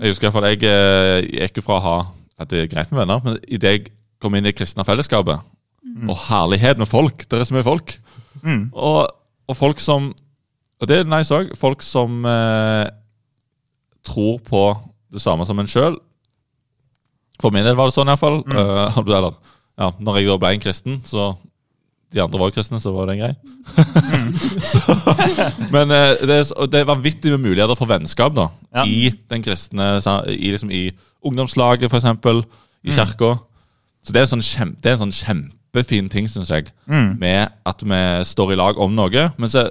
[0.00, 1.96] Jeg husker i hvert fall, jeg, eh, gikk fra å ha
[2.40, 3.90] at det er greit med venner, men idet jeg
[4.22, 5.44] kom inn i kristne fellesskapet,
[5.84, 6.08] mm.
[6.08, 7.92] og herlighet med folk Det er så mye folk.
[8.40, 8.70] Mm.
[8.72, 9.04] Og
[9.50, 10.12] og folk som
[10.80, 11.50] Og det er nice òg.
[11.60, 12.86] Folk som eh,
[14.06, 14.62] tror på
[15.12, 15.98] det samme som en sjøl.
[17.40, 18.40] For min del var det sånn, iallfall.
[18.46, 18.56] Mm.
[18.56, 19.36] Uh, eller
[19.80, 21.34] ja, når jeg da ble en kristen, så
[22.10, 23.34] de andre var jo kristne, så var det en grei.
[24.08, 24.32] Mm.
[25.74, 28.88] men uh, det, er, det er vanvittig med muligheter for vennskap da, ja.
[28.88, 29.92] i den kristne
[30.32, 30.88] i, liksom, i
[31.20, 32.08] ungdomslaget, f.eks.,
[32.80, 33.34] i kirka.
[33.36, 33.46] Mm.
[34.00, 37.18] Så det er, sånn kjem, det er en sånn kjempe kjempefin ting, syns jeg, mm.
[37.18, 39.30] med at vi står i lag om noe.
[39.38, 39.70] Men så,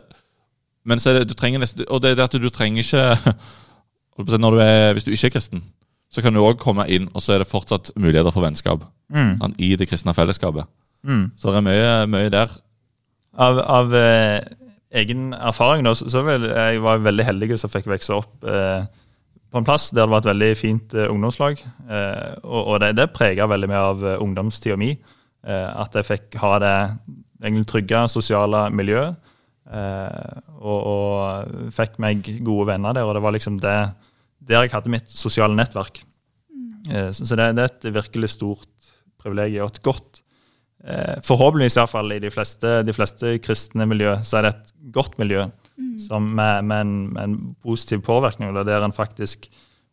[0.86, 3.34] men så du trenger nesten Og det er det at du trenger ikke
[4.30, 5.64] du er, Hvis du ikke er kristen,
[6.12, 8.84] så kan du òg komme inn, og så er det fortsatt muligheter for vennskap
[9.14, 9.38] mm.
[9.40, 10.66] sånn, i det kristne fellesskapet.
[11.04, 11.32] Mm.
[11.38, 12.56] Så det er mye, mye der.
[13.38, 14.40] Av, av eh,
[14.92, 18.88] egen erfaring da, så, så vel, jeg var veldig heldig som fikk vokse opp eh,
[19.50, 21.62] på en plass der det var et veldig fint eh, ungdomslag.
[21.90, 24.94] Eh, og, og, det, det prega veldig mye av eh, ungdomstida mi.
[25.48, 26.76] Eh, at jeg fikk ha det
[27.40, 29.16] egentlig trygge sosiale miljøet.
[29.70, 33.08] Eh, og, og, fikk meg gode venner der.
[33.08, 33.80] Og det var liksom det
[34.50, 36.02] der jeg hadde mitt sosiale nettverk.
[36.52, 36.90] Mm.
[36.90, 40.26] Eh, så det, det, er et virkelig stort privilegium og et godt
[40.80, 45.42] Forhåpentligvis iallfall i de fleste, de fleste kristne miljø så er det et godt miljø
[45.44, 45.98] mm.
[46.00, 49.50] som med, med, en, med, en, positiv påvirkning, der en faktisk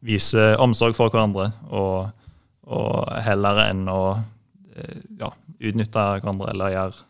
[0.06, 2.12] viser omsorg for hverandre, og,
[2.70, 3.98] og heller enn å
[5.20, 7.06] ja, utnytte hverandre eller gjøre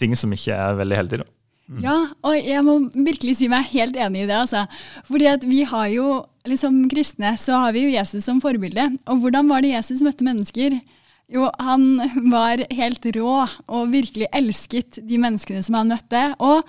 [0.00, 1.28] ting som ikke er veldig heldige.
[1.70, 1.78] Mm.
[1.84, 4.36] Ja, og jeg må virkelig si meg helt enig i det.
[4.36, 4.64] altså.
[5.08, 6.08] Fordi at vi har jo,
[6.48, 8.88] liksom kristne, så har vi jo Jesus som forbilde.
[9.06, 10.80] Og hvordan var det Jesus møtte mennesker?
[11.32, 12.02] Jo, han
[12.34, 16.22] var helt rå og virkelig elsket de menneskene som han møtte.
[16.42, 16.66] Og,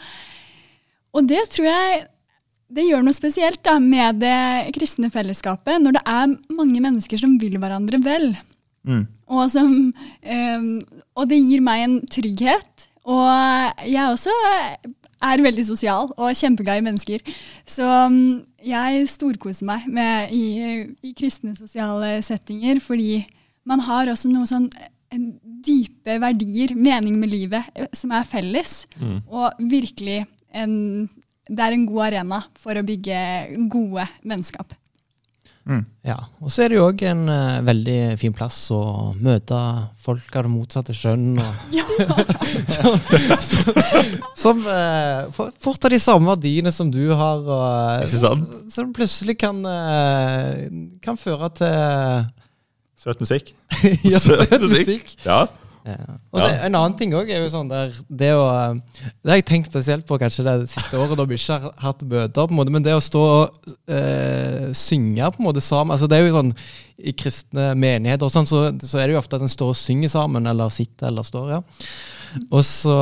[1.14, 2.04] og det tror jeg
[2.74, 7.36] det gjør noe spesielt da, med det kristne fellesskapet, når det er mange mennesker som
[7.42, 8.32] vil hverandre vel.
[8.84, 9.06] Mm.
[9.32, 10.68] Og, som, um,
[11.16, 12.88] og, det gir meg en trygghet.
[13.04, 14.34] Og jeg også
[15.24, 17.36] er veldig sosial og kjempeglad i mennesker.
[17.68, 23.24] Så um, jeg storkoser meg med, i, i, kristne sosiale settinger, fordi
[23.68, 24.70] man har også noe sånn
[25.64, 28.84] dype verdier, mening med livet, eh, som er felles.
[28.98, 29.20] Mm.
[29.30, 30.74] Og virkelig en,
[31.48, 33.20] det er en god arena for å bygge
[33.72, 34.74] gode vennskap.
[35.64, 35.86] Mm.
[36.04, 38.82] Ja, Og så er det jo òg en uh, veldig fin plass å
[39.16, 39.56] møte
[40.04, 41.38] folk av det motsatte kjønn.
[43.48, 43.72] som
[44.44, 45.32] som uh,
[45.64, 47.48] fort har de samme verdiene som du har.
[47.48, 48.44] Og, uh, Ikke sant?
[48.74, 49.64] Som plutselig kan,
[51.04, 52.28] kan føre til
[53.04, 53.52] Søt musikk.
[54.14, 55.10] ja, søt musikk.
[55.26, 55.44] Ja.
[55.84, 56.16] Ja.
[56.32, 58.44] Det, en annen ting òg er jo sånn der Det å
[58.80, 62.06] Det har jeg tenkt spesielt på kanskje det siste året, da vi ikke har hatt
[62.08, 63.58] bøter, på en måte, men det å stå og
[63.92, 66.54] øh, synge på en måte sammen altså Det er jo sånn
[67.04, 69.80] I kristne menigheter og sånn, så, så er det jo ofte at en står og
[69.80, 71.62] synger sammen, eller sitter eller står, ja.
[72.48, 72.96] Og så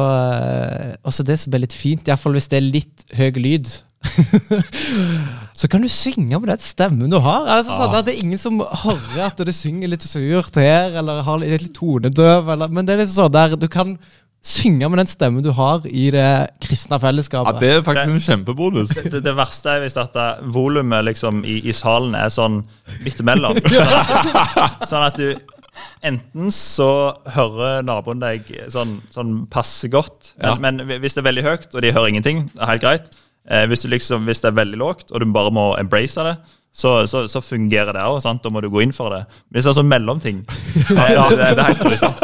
[1.06, 3.70] øh, det som er litt fint, iallfall hvis det er litt høy lyd
[5.58, 7.46] så kan du synge med den stemmen du har.
[7.58, 11.22] Altså, sånn at Det er ingen som hører at du synger litt surt her, eller
[11.28, 12.50] har litt tonedøv.
[12.56, 13.98] Eller, men det er litt sånn der du kan
[14.42, 16.30] synge med den stemmen du har i det
[16.66, 17.60] kristne fellesskapet.
[17.60, 18.90] Ja, Det er faktisk en kjempebonus.
[18.90, 20.18] Det, det, det verste er hvis at
[20.54, 22.64] volumet liksom i, i, salen er sånn
[23.06, 23.60] midt imellom.
[23.72, 25.58] Sånn, sånn at du
[26.04, 30.56] Enten så hører naboen deg sånn, sånn passe godt, men, ja.
[30.60, 33.08] men, hvis det er veldig høyt, og de hører ingenting, det er helt greit.
[33.50, 36.36] Eh, hvis, liksom, hvis, det er veldig lågt, og du bare må embrace det,
[36.72, 38.22] så, så, så fungerer det òg.
[38.24, 39.26] Da må du gå inn for det.
[39.52, 40.44] Hvis det er sånn mellomting
[40.96, 42.22] ja, det, det, er helt sant.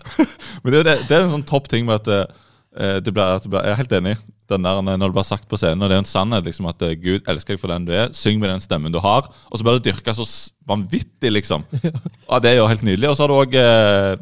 [0.64, 3.44] Men det, det, det, er en sånn topp ting med at uh, det blir, at
[3.44, 4.14] det blir, Jeg er helt enig.
[4.52, 6.84] Den der, når det blir sagt på scenen, og det er en sannhet liksom, at
[6.84, 8.12] uh, Gud elsker deg for den du er.
[8.16, 9.30] Syng med den stemmen du har.
[9.48, 10.26] Og så blir det dyrka så
[10.68, 11.64] vanvittig, liksom.
[12.28, 13.12] Ja, det er jo helt nydelig.
[13.12, 14.16] Og så har du òg eh,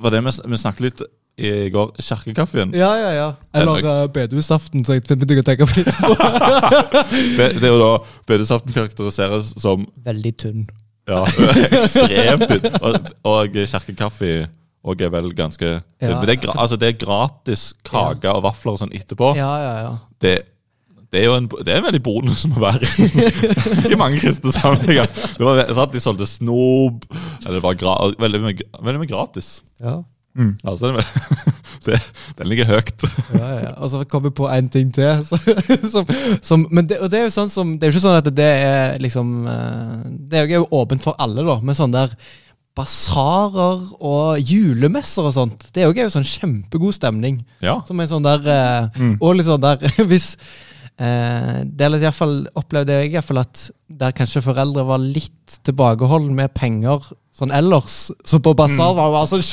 [0.00, 1.06] var det vi, vi snakket litt
[1.38, 1.94] i går.
[2.02, 2.74] Kirkekaffen.
[2.76, 3.28] Ja, ja, ja.
[3.54, 5.92] Eller uh, bedehusaften, så jeg begynte å tenke på litt
[7.38, 7.92] det, det er jo da
[8.28, 10.68] Bedehusaften karakteriseres som Veldig tynn.
[11.08, 11.22] Ja,
[11.78, 12.78] ekstremt tynn.
[12.82, 14.32] Og, og kjerkekaffe
[14.88, 15.80] og er vel ganske ja.
[16.00, 19.32] det, er, altså, det, er, gratis kake og vafler og sånn etterpå.
[19.36, 19.94] Ja, ja, ja.
[20.22, 20.34] Det,
[21.12, 23.08] det er jo en, det er en veldig bonus å være i,
[23.92, 25.10] i mange kristne sammenhenger.
[25.38, 27.08] Det var De solgte snop.
[27.44, 29.58] Det var gra, veldig, veldig mye gratis.
[29.82, 29.98] Ja.
[30.38, 30.52] Mm.
[30.64, 30.92] Altså,
[31.86, 31.98] det,
[32.38, 33.04] den ligger høyt.
[33.34, 33.72] ja, ja.
[33.76, 35.24] Og så kommer vi på en ting til.
[35.92, 36.06] som,
[36.42, 38.50] som, men det, det er jo sånn som, det er jo ikke sånn at det
[38.68, 39.96] er liksom eh,
[40.30, 42.14] Det er jo åpent for alle, da, med sånn der
[42.78, 45.68] basarer og julemesser og sånt.
[45.74, 47.40] Det er jo sånn kjempegod stemning.
[47.64, 47.80] Ja.
[47.88, 49.14] Som er sånn der eh, mm.
[49.18, 50.36] Og liksom der Hvis
[50.98, 55.00] eh, det er i fall, opplevde jeg i hvert fall at der kanskje foreldre var
[55.02, 57.08] litt tilbakeholdne med penger
[57.38, 58.10] sånn ellers.
[58.26, 59.44] Så på basar var det bare sånn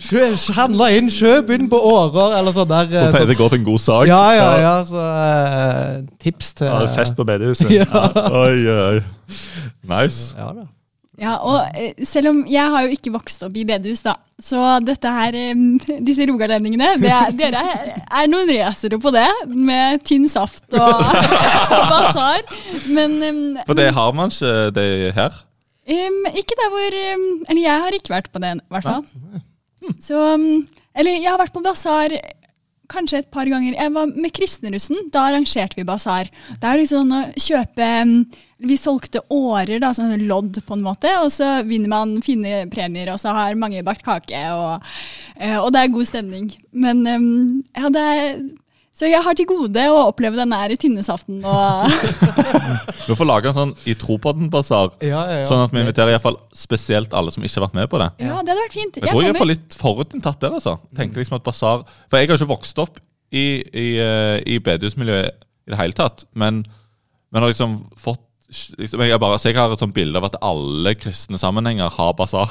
[0.00, 0.38] Kjøp!
[0.58, 2.88] Handla inn, kjøp inn på årer, eller sånn der.
[3.12, 4.04] Så det går til en god sak?
[4.08, 4.74] Ja, ja, ja.
[4.88, 7.68] Så eh, tips til Ja, det er fest på bedehuset.
[7.80, 7.84] ja.
[8.44, 8.98] Oi, oi.
[9.94, 10.32] Nice.
[10.38, 10.64] Ja da.
[11.20, 14.80] Ja, og eh, selv om jeg har jo ikke vokst opp i bedehus, da, så
[14.82, 15.36] dette her,
[16.08, 21.02] disse rogalendingene Dere er, noen racere på det, med tynn saft og,
[21.78, 22.46] og basar.
[22.90, 25.42] Men For det har man ikke det her?
[25.84, 29.04] Um, ikke der hvor Eller jeg har ikke vært på det, i hvert fall.
[29.04, 29.98] Hmm.
[30.00, 30.16] Så
[30.96, 32.16] Eller jeg har vært på basar
[32.90, 33.76] kanskje et par ganger.
[33.76, 35.08] Jeg var med Kristenrussen.
[35.12, 36.30] Da arrangerte vi basar.
[36.60, 37.90] Det er liksom å kjøpe
[38.64, 41.12] Vi solgte årer, da, sånn lodd, på en måte.
[41.22, 44.42] Og så vinner man fine premier, og så har mange bakt kake.
[44.56, 44.90] Og,
[45.38, 46.52] uh, og det er god stemning.
[46.72, 48.28] Men ja, det er
[48.94, 51.40] så jeg har til gode å oppleve den der tynne saften.
[53.08, 55.48] vi får lage en sånn i tro på den-basar, ja, ja, ja.
[55.48, 58.06] sånn at vi inviterer i fall spesielt alle som ikke har vært med på det.
[58.22, 59.00] Ja, det hadde vært fint.
[59.00, 60.54] Jeg, jeg tror jeg får litt forutinntatt der.
[60.60, 60.76] altså.
[60.94, 63.02] Tenker liksom at basar, For jeg har ikke vokst opp
[63.34, 66.62] i, i, uh, i bedehusmiljøet i det hele tatt, men,
[67.34, 68.22] men har liksom fått
[68.52, 72.50] liksom, jeg, bare, jeg har et sånt bilde av at alle kristne sammenhenger har basar.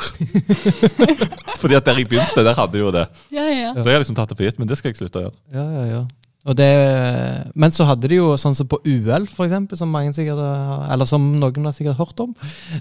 [1.62, 3.08] Fordi at der jeg begynte, der hadde jo det.
[3.34, 3.72] Ja, ja.
[3.78, 5.40] Så jeg har liksom tatt det for gitt, men det skal jeg slutte å gjøre.
[5.54, 6.04] Ja, ja, ja.
[6.44, 6.66] Det,
[7.56, 10.42] men så hadde de jo sånn som på UL, for eksempel, som mange sikkert
[10.92, 12.34] Eller som noen har sikkert hørt om.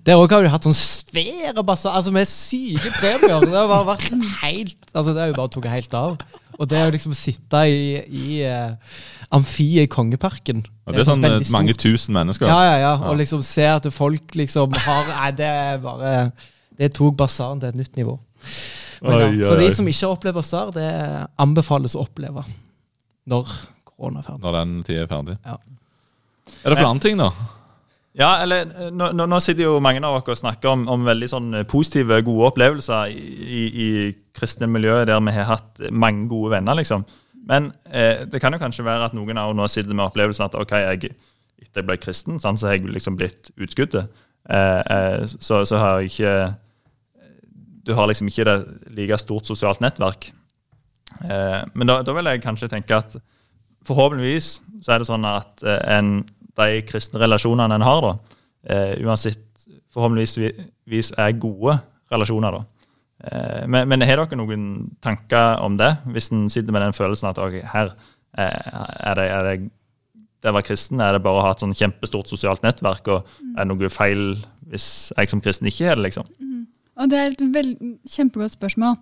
[0.03, 3.38] Der òg har de hatt sånn svære basar, altså med syke premier.
[3.46, 4.09] Det har bare vært
[4.42, 6.16] helt Altså det har jo bare tatt helt av.
[6.58, 8.74] Og det å liksom sitte i, i uh,
[9.34, 12.50] amfiet i Kongeparken ja, Det er sånn uh, mange tusen mennesker.
[12.50, 12.92] Ja, ja, ja.
[13.08, 16.12] Og liksom se at folk liksom har Nei, det er bare
[16.78, 18.18] Det tok basaren til et nytt nivå.
[19.02, 19.46] Men, oi, oi.
[19.46, 20.90] Så de som ikke har opplevd basar, det
[21.42, 22.44] anbefales å oppleve.
[23.30, 23.50] Når
[23.88, 24.42] korona er ferdig.
[24.44, 25.36] Når den tida er ferdig.
[25.46, 25.58] Ja.
[26.62, 27.30] Er det flere ting, da?
[28.18, 31.55] Ja, eller nå, nå, sitter jo mange av dere og snakker om, om veldig sånn
[31.70, 33.88] positive, gode opplevelser i, i,
[34.37, 37.07] kristne miljøer der vi har hatt mange gode venner, liksom.
[37.48, 40.46] Men eh, det kan jo kanskje være at noen av oss nå sitter med opplevelsen
[40.46, 41.14] at ok, jeg,
[41.62, 44.12] etter jeg ble kristen, sånn, så har jeg liksom blitt utskuddet.
[44.48, 46.55] Eh, eh, så, så, har jeg ikke
[47.87, 48.57] Du har liksom ikke det
[48.96, 50.31] like stort sosialt nettverk.
[51.25, 53.16] Eh, men da, da, vil jeg kanskje tenke at
[53.87, 56.22] forhåpentligvis så er det sånn at eh, en,
[56.60, 58.38] de kristne relasjonene en har, da,
[58.68, 61.78] eh, uansett forhåpentligvis er gode
[62.12, 62.58] relasjoner.
[62.58, 62.64] da.
[63.70, 64.64] Men, men, har dere noen
[65.04, 67.92] tanker om det, hvis en sitter med den følelsen at okay, her
[68.34, 69.52] er det, er det
[70.42, 71.00] det å være kristen?
[71.02, 73.10] Er det bare å ha et sånn kjempestort sosialt nettverk?
[73.14, 73.52] Og mm.
[73.54, 74.24] er det noe feil
[74.72, 76.08] hvis jeg som kristen ikke har det?
[76.08, 76.26] liksom?
[76.40, 76.64] Mm.
[77.02, 77.68] Og det er et
[78.10, 78.98] kjempegodt spørsmål.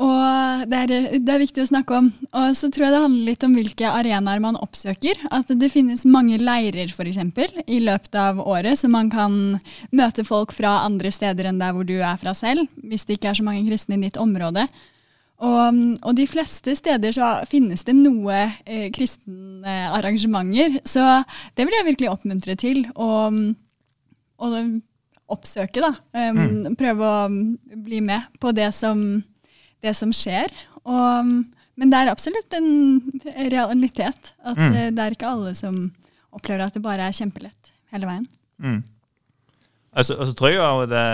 [0.00, 2.06] Og det er, det er, viktig å snakke om.
[2.32, 5.26] Og så tror jeg det handler litt om hvilke arenaer man oppsøker.
[5.28, 9.36] At det finnes mange leirer for eksempel, i løpet av året, så man kan
[9.92, 12.64] møte folk fra andre steder enn der hvor du er fra selv.
[12.80, 14.64] Hvis det ikke er så mange kristne i ditt område.
[15.40, 20.80] Og, og de fleste steder så finnes det noe eh, kristne arrangementer.
[20.88, 21.04] Så
[21.56, 22.86] det vil jeg virkelig oppmuntre til.
[22.96, 23.36] Og,
[24.40, 24.56] og
[25.30, 25.92] oppsøke, da.
[26.16, 26.76] Um, mm.
[26.78, 27.28] Prøve å
[27.84, 29.20] bli med på det som
[29.84, 30.52] det som skjer.
[30.84, 31.32] Og,
[31.80, 32.70] men det er absolutt en
[33.52, 34.32] realitet.
[34.44, 34.70] At mm.
[34.70, 35.82] Eh, det er ikke alle som
[36.30, 38.26] opplever at det bare er kjempelett hele veien.
[38.62, 38.82] Mm.
[39.90, 41.06] Altså, og så tror jeg jo det,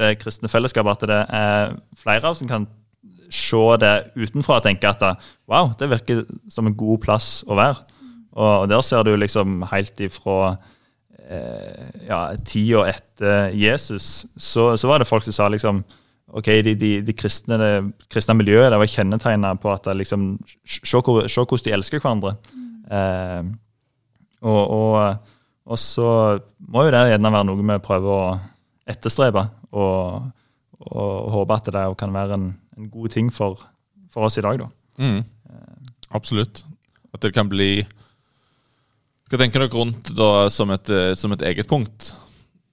[0.00, 2.66] det kristne fellesskapet at det er flere av oss som kan
[3.28, 5.04] se det utenfra og tenke at
[5.50, 7.84] wow, det virker som en god plass å være.
[8.32, 10.56] Og, og der ser du liksom helt ifra
[11.28, 15.82] eh, ja, tida etter Jesus, så, så, var det folk som sa liksom
[16.28, 17.72] ok, de, de, de kristne, det
[18.12, 20.30] kristne miljøet det var kjennetegna på at liksom,
[20.64, 22.34] se, hvordan de elsker hverandre.
[22.52, 22.68] Mm.
[22.98, 23.50] Eh,
[24.48, 25.32] og, og,
[25.66, 26.10] og, så
[26.68, 28.36] må jo det gjerne være noe vi prøver å
[28.88, 30.28] etterstrebe, og,
[30.88, 33.60] og håpe at det kan være en, en god ting for,
[34.12, 34.62] for, oss i dag.
[34.62, 34.70] da.
[35.02, 35.24] Mm.
[36.14, 36.62] Absolutt.
[37.12, 37.82] At det kan bli
[39.28, 40.88] Hva tenker dere rundt da som et,
[41.20, 42.12] som et eget punkt?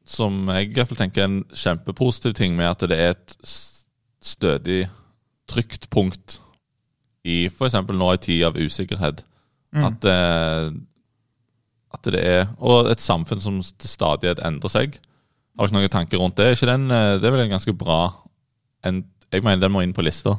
[0.05, 3.35] Som jeg i hvert fall tenker er en kjempepositiv ting med at det er et
[4.25, 4.85] stødig,
[5.49, 6.39] trygt punkt
[7.25, 7.77] i f.eks.
[7.89, 9.23] nå i tid av usikkerhet.
[9.75, 9.87] Mm.
[9.89, 10.19] At, det,
[11.97, 14.99] at det er Og et samfunn som til stadighet endrer seg.
[15.57, 16.53] Har ikke noen tanker rundt det?
[16.53, 17.99] Ikke den, eh, det er vel en ganske bra
[18.85, 20.37] en, Jeg mener den må inn på lista.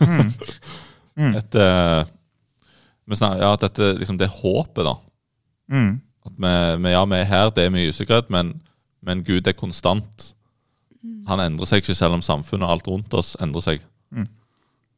[0.00, 0.30] Mm.
[1.18, 1.32] Mm.
[1.34, 2.06] Et, uh,
[3.10, 4.92] ja, at dette, liksom det håpet, da.
[5.66, 5.96] Mm.
[6.28, 6.52] At vi,
[6.84, 8.52] vi, ja, vi er her, det er mye usikkerhet, men
[9.04, 10.32] men Gud er konstant.
[11.28, 13.86] Han endrer seg ikke selv om samfunnet og alt rundt oss endrer seg.
[14.10, 14.26] Mm.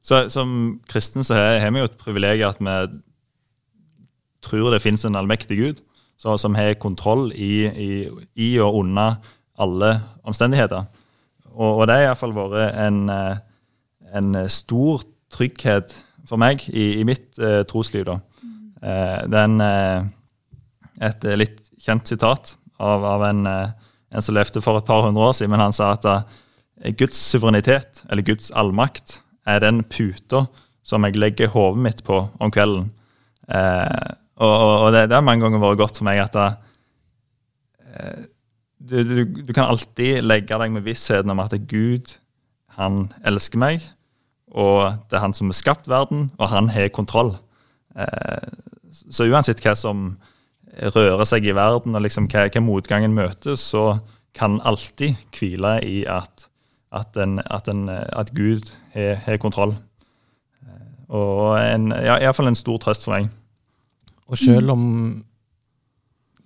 [0.02, 2.98] Så Som kristen så har vi jo et privilegium at vi
[4.40, 5.82] tror det fins en allmektig Gud
[6.20, 7.92] så, som har kontroll i, i,
[8.36, 9.20] i, og under
[9.60, 9.92] alle
[10.24, 10.84] omstendigheter.
[11.54, 13.40] Og, og det har iallfall vært en, eh,
[14.16, 15.94] en stor trygghet
[16.28, 18.04] for meg i, i mitt eh, trosliv.
[18.08, 18.18] da.
[18.44, 18.58] Mm.
[18.84, 24.34] Eh, det er en, eh, et litt kjent sitat av, av en eh, en som
[24.34, 26.22] levde for et par hundre år siden, men han sa at uh,
[26.98, 30.46] Guds suverenitet, eller Guds allmakt, er den puta
[30.86, 32.90] som jeg legger hodet mitt på om kvelden.
[33.50, 34.52] Eh, og,
[34.86, 36.52] og det, det, har mange ganger vært godt for meg at uh,
[38.78, 42.14] du, du, du, kan alltid legge deg med vissheten om at Gud,
[42.78, 43.84] han elsker meg,
[44.50, 47.36] og det er han som har skapt verden, og han har kontroll.
[48.90, 50.14] så uansett hva som
[50.94, 53.98] rører seg i verden, og liksom hva, hva motgangen møter, så
[54.36, 56.46] kan alltid hvile i at,
[56.94, 59.74] at, en, at, en, at Gud har kontroll.
[61.10, 63.30] Og en, ja, iallfall en stor trøst for meg.
[64.30, 64.84] Og selv om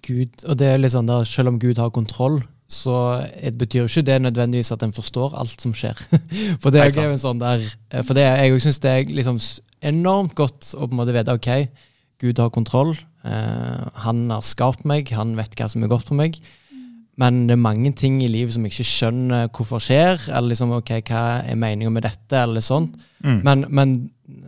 [0.05, 2.97] Gud og det er litt sånn der, selv om Gud har kontroll, så
[3.37, 5.99] det betyr jo ikke det nødvendigvis at en forstår alt som skjer.
[6.63, 7.65] for det er jo en sånn der,
[8.01, 9.41] for det, jeg syns det er liksom
[9.85, 11.51] enormt godt å på en måte vite ok,
[12.25, 12.95] Gud har kontroll.
[13.25, 16.37] Uh, han har skapt meg, han vet hva som er godt for meg.
[17.21, 20.19] Men det er mange ting i livet som jeg ikke skjønner hvorfor skjer.
[20.29, 22.97] Eller liksom, ok, hva er meninga med dette, eller sånt.
[23.25, 23.39] Mm.
[23.47, 23.95] Men, men,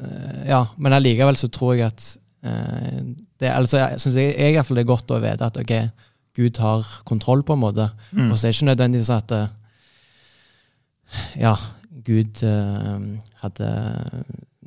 [0.03, 2.09] uh, ja, men allikevel så tror jeg at
[2.45, 3.01] uh,
[3.41, 5.75] det, altså, Jeg syns jeg, det er godt å vite at ok,
[6.37, 7.89] Gud har kontroll, på en måte.
[8.13, 8.29] Mm.
[8.29, 9.33] Og så er det ikke nødvendigvis at
[11.39, 11.55] ja,
[12.05, 12.43] Gud
[13.41, 13.69] hadde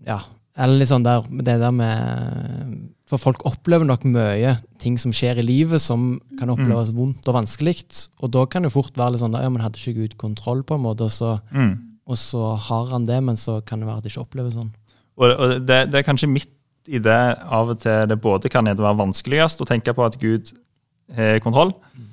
[0.08, 0.22] Ja,
[0.60, 5.46] eller sånn der, det der med for folk opplever nok mye ting som skjer i
[5.46, 6.98] livet som kan oppleves mm.
[7.00, 7.82] vondt og vanskelig.
[8.22, 10.78] Og da kan det fort være litt sånn ja, men hadde ikke Gud kontroll, på
[10.78, 11.74] en måte, og så, mm.
[12.06, 14.70] og så har han det, men så kan det være at det ikke oppleves sånn.
[15.20, 16.54] Og, og det, det, er kanskje midt
[16.90, 20.54] i det av og til det både kan være vanskeligst å tenke på at Gud
[21.18, 22.12] har kontroll, mm.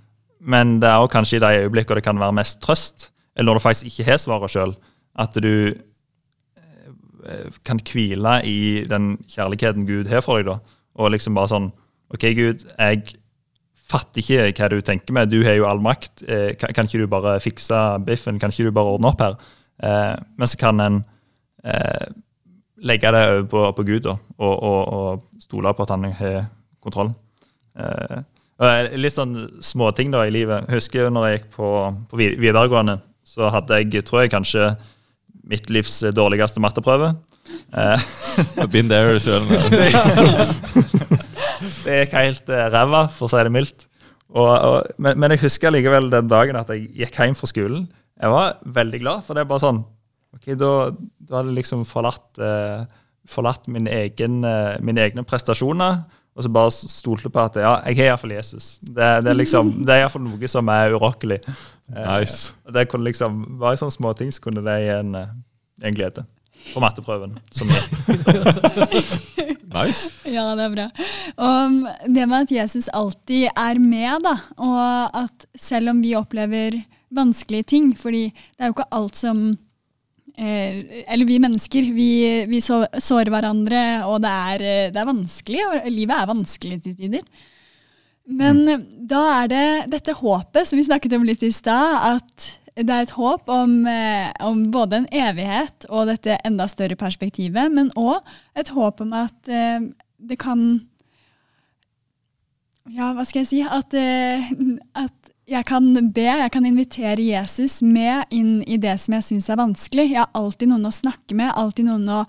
[0.48, 3.60] men det er også kanskje i de øyeblikkene det kan være mest trøst, eller når
[3.60, 4.72] du faktisk ikke har svaret sjøl,
[5.20, 10.48] at du eh, kan hvile i den kjærligheten Gud har for deg.
[10.48, 11.70] da, og liksom bare sånn
[12.14, 13.16] OK, Gud, jeg
[13.86, 15.30] fatter ikke hva du tenker med.
[15.30, 16.22] Du har jo all makt.
[16.26, 18.38] Eh, kan, kan, ikke du bare fikse biffen?
[18.42, 19.36] Kan ikke du bare ordne opp her?
[19.82, 21.00] Eh, men så kan en
[21.66, 22.06] eh,
[22.86, 26.48] legge det over på, på Gud da, og, og, og, stole på at han har
[26.82, 27.12] kontroll.
[27.76, 28.22] Eh,
[28.96, 30.68] litt sånn småting da i livet.
[30.72, 31.70] Husker når jeg gikk på,
[32.10, 34.70] på videregående, så hadde jeg, tror jeg kanskje,
[35.46, 37.12] mitt livs dårligste matteprøve.
[37.72, 39.44] Uh, Been there sjøl.
[41.84, 43.86] det gikk helt uh, ræva, for å si det mildt.
[44.36, 47.86] Og, og, men, men, jeg husker likevel den dagen at jeg gikk hjem fra skolen.
[48.20, 49.84] jeg var veldig glad, for det er bare sånn
[50.36, 50.70] Ok, da,
[51.24, 52.84] da hadde jeg liksom forlatt, uh,
[53.30, 56.02] forlatt min egen, uh, mine egne prestasjoner.
[56.36, 58.74] Og så bare stolte på at ja, jeg har iallfall Jesus.
[58.82, 61.38] Det, det er liksom, det er iallfall noe som er urokkelig.
[61.88, 62.52] Nice.
[62.66, 65.32] Eh, det kunne liksom, Bare sånne småting så kunne det gi en, eh,
[65.88, 66.26] en glede.
[66.72, 67.38] På matteprøven.
[67.54, 67.82] Som det.
[69.76, 70.10] nice.
[70.24, 70.88] Ja, det er bra.
[71.36, 71.78] Og
[72.12, 76.80] det med at Jesus alltid er med, da, og at selv om vi opplever
[77.16, 79.42] vanskelige ting, fordi det er jo ikke alt som
[80.36, 82.10] eh, Eller vi mennesker, vi,
[82.50, 86.96] vi sårer hverandre, og det er, eh, det er vanskelig, og livet er vanskelig til
[86.98, 87.44] tider.
[88.26, 88.64] Men
[89.06, 93.06] da er det dette håpet som vi snakket om litt i stad, at det er
[93.06, 98.20] et håp om, eh, om både en evighet og dette enda større perspektivet, men òg
[98.56, 99.80] et håp om at eh,
[100.18, 100.68] det kan
[102.86, 103.62] Ja, hva skal jeg si?
[103.66, 104.44] At, eh,
[104.94, 109.48] at jeg kan be, jeg kan invitere Jesus med inn i det som jeg syns
[109.50, 110.10] er vanskelig.
[110.12, 112.20] Jeg har alltid noen å snakke med, alltid noen å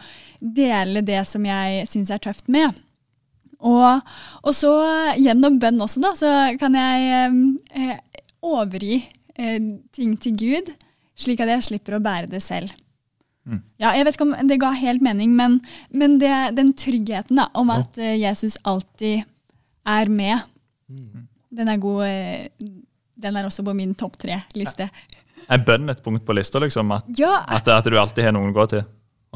[0.41, 2.73] dele det som jeg syns er tøft med.
[3.57, 4.01] Og,
[4.41, 4.73] og så
[5.17, 9.01] gjennom bønn også, da, så kan jeg eh, overgi
[9.95, 10.73] ting til Gud,
[11.17, 12.73] slik at jeg slipper å bære det selv.
[13.47, 13.61] Mm.
[13.79, 15.59] Ja, jeg vet ikke om det ga helt mening, men,
[15.95, 18.15] men det, den tryggheten da, om at ja.
[18.27, 19.23] Jesus alltid
[19.87, 20.43] er med,
[21.49, 22.03] den er god.
[22.09, 22.73] eh,
[23.17, 24.89] den er også på min topp tre-liste.
[25.47, 26.91] Er bønn et punkt på lista, liksom?
[26.91, 28.83] At, Ja, at, at du alltid har noen å gå til?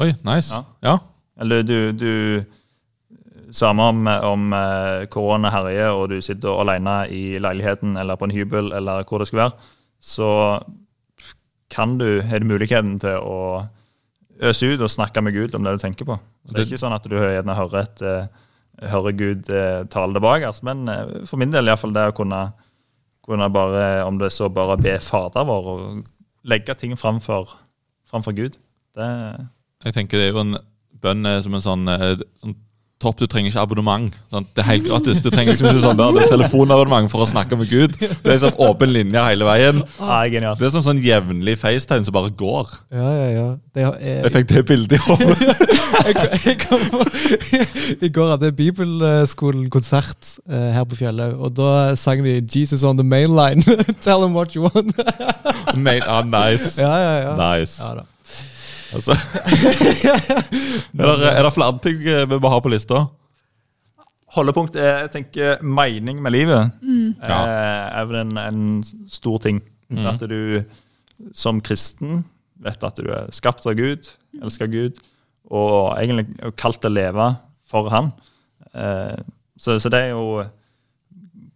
[0.01, 0.51] Oi, nice.
[0.53, 0.65] Ja.
[0.85, 0.97] Ja.
[1.41, 2.11] Eller du, du
[3.51, 8.31] Samme om, om eh, korona herjer og du sitter alene i leiligheten eller på en
[8.31, 10.31] hybel eller hvor det skulle være, så
[11.71, 13.37] kan du, har du muligheten til å
[14.41, 16.17] øse ut og snakke med Gud om det du tenker på.
[16.45, 20.17] Så det er ikke sånn at du gjerne hører, et, eh, hører Gud eh, tale
[20.17, 22.41] tilbake, altså, men eh, for min del iallfall det å kunne,
[23.25, 26.01] kunne bare, om det så bare be Fader vår og
[26.49, 27.53] legge ting framfor,
[28.09, 28.57] framfor Gud.
[28.97, 29.07] Det,
[29.85, 30.57] Jeg tenker det er jo en
[31.01, 31.93] bønn er som en sånn,
[32.41, 32.57] sånn
[33.01, 33.17] topp.
[33.21, 34.15] Du trenger ikke abonnement.
[34.33, 34.47] Sant?
[34.55, 35.21] Det er helt gratis.
[35.23, 37.91] Du trenger liksom ikke sånn der, det er telefonabonnement for å snakke med Gud.
[37.99, 39.77] Det er liksom åpen linje hele veien.
[39.99, 40.59] ja, genialt.
[40.61, 42.65] Det er som sånn jevnlig FaceTime som bare går.
[42.93, 43.47] Ja, ja, ja.
[43.71, 43.91] Det er,
[44.27, 45.37] Jeg fikk det bildet i hodet.
[48.05, 53.05] I går hadde Bibelskolen-konsert eh, her på Fjellhaug, og da sang de 'Jesus on the
[53.07, 53.63] main line'.
[54.05, 54.89] Tell him what you want.
[55.75, 56.81] Main, ah, nice.
[56.81, 57.35] ja, ja, ja.
[57.37, 57.83] Nice.
[57.83, 58.05] ja da.
[58.95, 59.15] Altså.
[60.99, 63.05] er, det, er det flere ting eh, vi må ha på lista?
[64.35, 66.71] Holdepunkt er jeg tenker, mening med livet.
[66.81, 67.15] Mm.
[67.19, 68.65] Eh, er vel en, en
[69.11, 69.61] stor ting.
[69.91, 70.05] Mm.
[70.07, 70.63] At du
[71.37, 72.23] som kristen
[72.61, 74.07] vet at du er skapt av Gud,
[74.41, 75.01] elsker Gud,
[75.51, 77.27] og egentlig kalt til å leve
[77.67, 78.11] for Han.
[78.71, 79.19] Eh,
[79.59, 80.41] så, så det er jo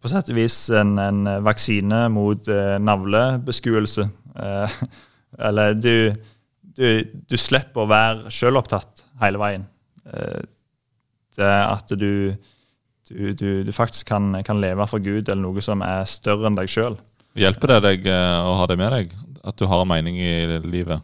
[0.02, 2.52] på sett og vis en, en vaksine mot
[2.84, 4.10] navlebeskuelse.
[4.36, 4.80] Eh,
[5.48, 6.14] eller du,
[6.76, 6.88] du,
[7.30, 9.66] du slipper å være sjølopptatt hele veien.
[10.12, 10.44] Eh,
[11.36, 12.36] det at du,
[13.10, 16.72] du, du, faktisk kan, kan leve for Gud eller noe som er større enn deg
[16.72, 16.98] sjøl.
[17.36, 19.16] Hjelper det deg eh, å ha det med deg?
[19.46, 21.04] At du har en mening i livet?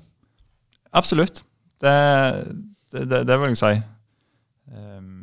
[0.96, 1.44] Absolutt.
[1.82, 1.96] Det,
[2.92, 3.74] det, det, det vil jeg si.
[4.72, 5.22] Ehm,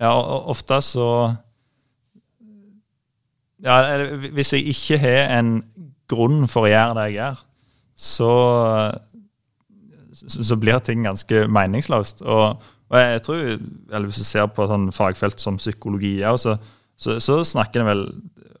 [0.00, 1.06] ja, ofte så
[3.62, 3.76] ja,
[4.34, 5.54] Hvis jeg ikke har en
[6.10, 7.42] grunn for å gjøre det jeg gjør,
[7.94, 8.32] så,
[10.12, 12.22] så, blir ting ganske meningsløst.
[12.22, 13.42] Og, og jeg tror,
[13.92, 16.56] eller hvis du ser på sånn fagfelt som psykologi, så,
[16.96, 18.06] så, så snakker en vel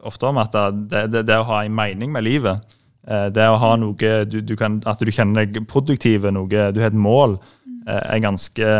[0.02, 0.54] ofte om at
[0.90, 4.40] det, det, det å ha en mening med livet, eh, det å ha noe du,
[4.42, 7.38] du kan, At du kjenner deg produktiv, noe, du har et mål,
[7.86, 8.70] eh, er ganske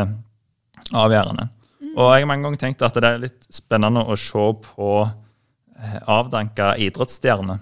[0.92, 1.48] avgjørende.
[1.92, 5.98] Og jeg har mange ganger tenkt at det er litt spennende å se på eh,
[6.08, 7.60] avdanka idrettsstjerner.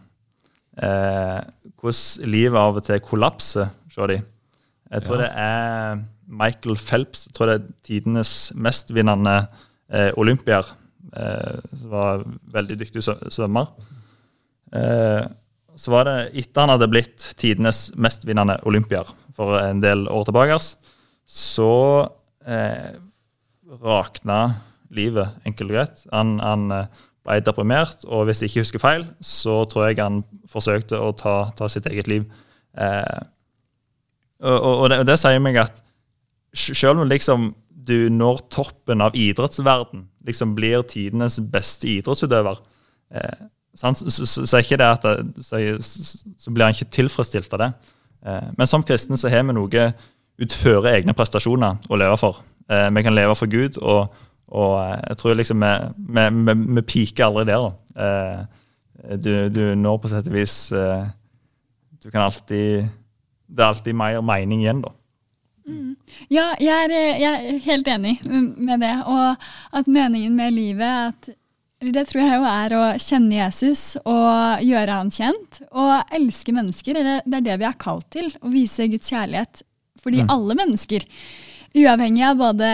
[0.81, 1.39] Eh,
[1.81, 4.21] hvordan livet av og til kollapser, se de.
[4.91, 5.27] Jeg tror Ja.
[5.27, 9.49] det er Michael Phelps, jeg tror det er tidenes mestvinnende
[9.91, 10.67] eh, olympier.
[11.17, 13.67] Eh, som var veldig dyktig svømmer.
[14.73, 15.27] Eh,
[15.81, 20.59] så var det etter han hadde blitt tidenes mestvinnende olympier for en del år tilbake,
[21.27, 21.71] så
[22.47, 22.93] eh,
[23.81, 24.41] rakna
[24.91, 26.03] livet, enkelt og greit.
[26.13, 26.87] Han, han eh,
[27.31, 31.37] ble deprimert, og hvis jeg ikke husker feil, så tror jeg han forsøkte å ta,
[31.57, 32.27] ta sitt eget liv.
[32.75, 33.21] Eh,
[34.43, 35.81] og, og, det, og det sier meg at
[36.57, 37.53] selv om liksom
[37.91, 42.61] du når toppen av idrettsverden, liksom blir tidenes beste idrettsutøver,
[43.15, 43.49] eh?
[43.71, 45.61] Så, så, så, ikke det det, så,
[46.35, 47.69] så blir han ikke tilfredsstilt av det.
[48.27, 49.85] Eh, men som kristen så har vi noe
[50.43, 52.41] utføre egne prestasjoner å leve for.
[52.67, 54.11] Eh, vi kan leve for Gud, og,
[54.51, 57.67] og eh, jeg tror liksom vi, piker aldri der.
[57.67, 58.05] da.
[58.05, 61.09] Eh, du, du når på sett og vis eh,
[62.01, 62.89] du kan alltid
[63.47, 64.93] Det er alltid mer mening igjen, da.
[65.69, 65.97] Mm.
[66.33, 68.95] Ja, jeg er, jeg er, helt enig med det.
[69.07, 71.29] Og at meningen med livet at,
[71.81, 75.63] Det tror jeg jo er å kjenne Jesus og gjøre han kjent.
[75.71, 77.01] Og elske mennesker.
[77.25, 78.31] Det er det vi er kalt til.
[78.41, 79.63] Å vise Guds kjærlighet.
[80.01, 80.33] Fordi mm.
[80.33, 81.07] alle mennesker,
[81.77, 82.69] uavhengig av både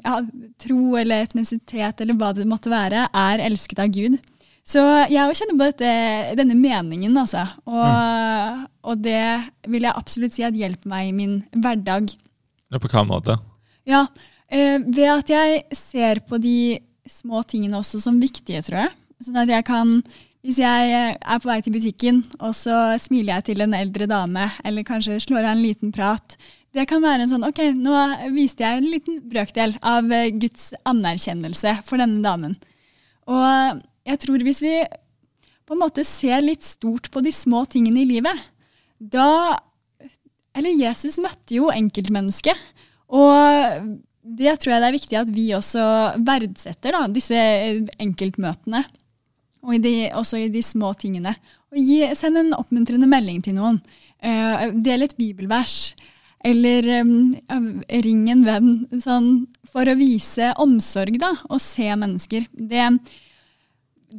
[0.00, 0.16] ja,
[0.60, 4.18] tro eller etnisitet eller hva det måtte være, er elsket av Gud.
[4.66, 5.92] Så jeg kjenner på dette,
[6.38, 7.46] denne meningen, altså.
[7.66, 8.66] Og, mm.
[8.86, 9.24] og, det
[9.72, 12.12] vil jeg absolutt si at hjelper meg i min hverdag.
[12.70, 13.38] Ja, På hvilken måte?
[13.88, 14.04] Ja,
[14.46, 16.78] eh, Ved at jeg ser på de
[17.10, 18.92] små tingene også som viktige, tror jeg.
[19.24, 19.96] Sånn at jeg kan,
[20.46, 24.46] hvis jeg er på vei til butikken, og så smiler jeg til en eldre dame,
[24.62, 26.38] eller kanskje slår av en liten prat,
[26.76, 27.94] det kan være en sånn Ok, nå
[28.34, 32.54] viste jeg en liten brøkdel av Guds anerkjennelse for denne damen.
[33.30, 34.74] Og jeg tror hvis vi
[35.66, 38.46] på en måte ser litt stort på de små tingene i livet,
[38.98, 39.58] da
[40.50, 42.58] Eller Jesus møtte jo enkeltmennesket.
[43.06, 45.84] Og det tror jeg det er viktig at vi også
[46.26, 47.38] verdsetter, da, disse
[48.02, 48.82] enkeltmøtene.
[49.62, 51.36] Og i de, også i de små tingene.
[51.70, 53.78] Og gi, Send en oppmuntrende melding til noen.
[54.20, 55.94] Uh, del et bibelvers.
[56.44, 58.70] Eller um, ring en venn.
[59.02, 59.30] Sånn,
[59.68, 62.46] for å vise omsorg da, og se mennesker.
[62.50, 62.86] Det,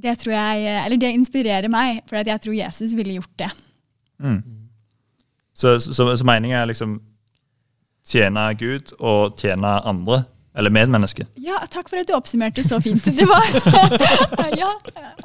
[0.03, 3.49] det tror jeg, eller det inspirerer meg, for jeg tror Jesus ville gjort det.
[4.21, 4.41] Mm.
[5.53, 6.99] Så, så, så, meningen er liksom
[8.07, 10.23] tjene Gud og tjene andre?
[10.57, 11.29] Eller medmennesker?
[11.39, 13.05] Ja, takk for at du oppsummerte så fint.
[13.05, 13.45] Det var
[14.61, 14.71] Ja,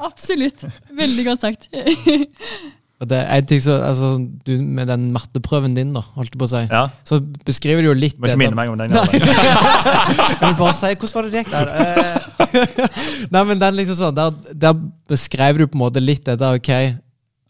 [0.06, 0.62] absolutt.
[0.94, 1.66] Veldig godt sagt.
[2.96, 4.14] Og det er en ting så, altså,
[4.46, 6.86] du, Med den matteprøven din, da, holdt jeg på å si, ja.
[7.04, 8.94] så beskriver du jo litt Du må ikke minne meg om den.
[8.96, 11.72] jeg vil bare si, Hvordan var det det gikk der?
[11.76, 14.78] Eh, nei, men den liksom sånn, der, der
[15.12, 16.52] beskrev du på en måte litt dette.
[16.56, 16.72] Ok,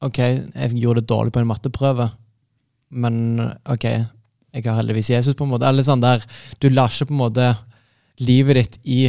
[0.09, 2.09] ok, jeg gjorde det dårlig på en matteprøve,
[2.99, 3.22] men
[3.70, 5.38] ok, jeg har heldigvis Jesus.
[5.38, 5.68] på en måte.
[5.68, 6.26] Eller sånn der,
[6.59, 7.49] Du lar ikke på en måte
[8.26, 9.01] livet ditt i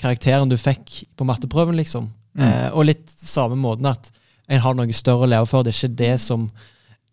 [0.00, 2.10] karakteren du fikk på matteprøven, liksom.
[2.34, 2.44] Mm.
[2.48, 4.10] Eh, og litt samme måten at
[4.48, 5.64] en har noe større å leve for.
[5.64, 6.48] Det er ikke det som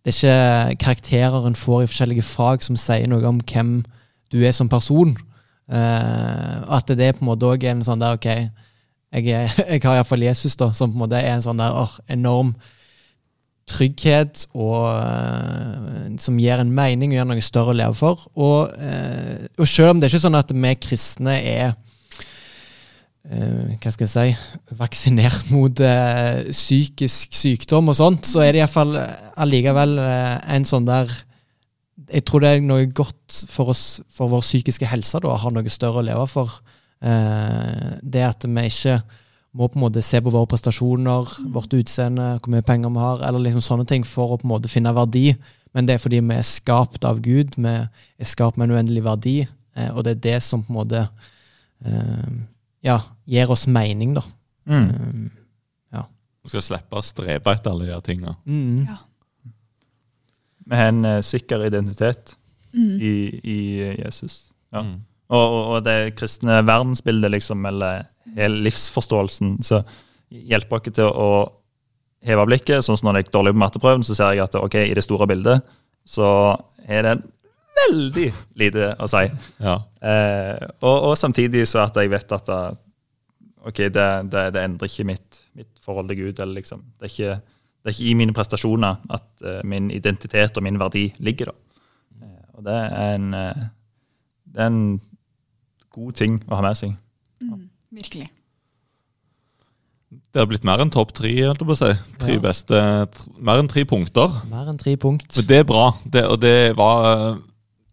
[0.01, 3.83] det er ikke karakterer en får i forskjellige fag som sier noe om hvem
[4.33, 5.13] du er som person.
[5.71, 9.83] Uh, at det er på en måte òg en sånn der OK, jeg, er, jeg
[9.83, 12.55] har iallfall Jesus, da, som på en måte er en sånn der oh, enorm
[13.69, 18.25] trygghet og uh, som gir en mening og gjør noe større å leve for.
[18.33, 21.77] Og, uh, og selv om det er ikke sånn at vi kristne er
[23.21, 28.95] hva skal jeg si vaksinert mot uh, psykisk sykdom og sånt, så er det iallfall
[29.37, 31.11] allikevel uh, en sånn der
[32.11, 35.51] Jeg tror det er noe godt for oss, for vår psykiske helse, da, å ha
[35.53, 36.49] noe større å leve for.
[37.01, 38.97] det at vi ikke
[39.53, 41.53] må på en måte se på våre prestasjoner, mm.
[41.53, 44.51] vårt utseende, hvor mye penger vi har, eller liksom sånne ting, for å på en
[44.51, 45.31] måte finne verdi.
[45.71, 49.05] Men det er fordi vi er skapt av Gud, vi er skapt med en uendelig
[49.07, 49.37] verdi,
[49.93, 51.05] og det er det som på en måte
[52.85, 52.97] ja,
[53.29, 54.23] gir oss mening, da.
[54.69, 54.89] Mm.
[54.89, 55.29] Um,
[55.93, 56.05] ja.
[56.43, 58.35] Vi skal slippe å strebe etter alle de her tinga.
[58.45, 58.87] Mm.
[58.89, 58.99] Ja.
[60.71, 62.35] Vi har en uh, sikker identitet
[62.73, 62.93] mm.
[62.97, 63.13] i,
[63.43, 63.59] i,
[64.01, 64.51] Jesus.
[64.73, 64.85] Ja.
[64.85, 64.99] Mm.
[65.31, 69.81] Og, og, og, det kristne verdensbildet, liksom, eller hele livsforståelsen, så
[70.31, 71.29] hjelper dere til å
[72.27, 72.85] heve blikket.
[72.85, 75.05] sånn som Når jeg er dårlig på matteprøven, så ser jeg at ok, i det
[75.05, 75.63] store bildet
[76.07, 76.27] så
[76.89, 77.15] er det
[77.79, 78.27] veldig
[78.59, 79.23] lite å si.
[79.61, 79.75] Ja.
[80.01, 82.59] Eh, og, og, samtidig så at jeg vet at da,
[83.67, 86.39] ok, det, det, det, endrer ikke mitt, mitt, forhold til Gud.
[86.39, 87.37] Eller liksom, det, er ikke,
[87.81, 91.53] det er ikke i mine prestasjoner at uh, min identitet og min verdi ligger.
[91.53, 91.79] da.
[92.25, 93.65] Eh, og det er, en, uh,
[94.51, 94.85] det er en
[95.91, 96.95] god ting å ha med seg.
[97.41, 97.65] Mm,
[97.97, 98.29] virkelig.
[100.31, 101.29] Det har blitt mer enn topp tre.
[101.43, 101.91] holdt jeg på å si.
[102.19, 102.41] Tre ja.
[102.43, 102.81] beste,
[103.43, 104.31] Mer enn tre punkter.
[104.51, 105.27] Mer enn tre punkt.
[105.37, 105.85] Men det er bra.
[106.03, 107.39] Det, og det var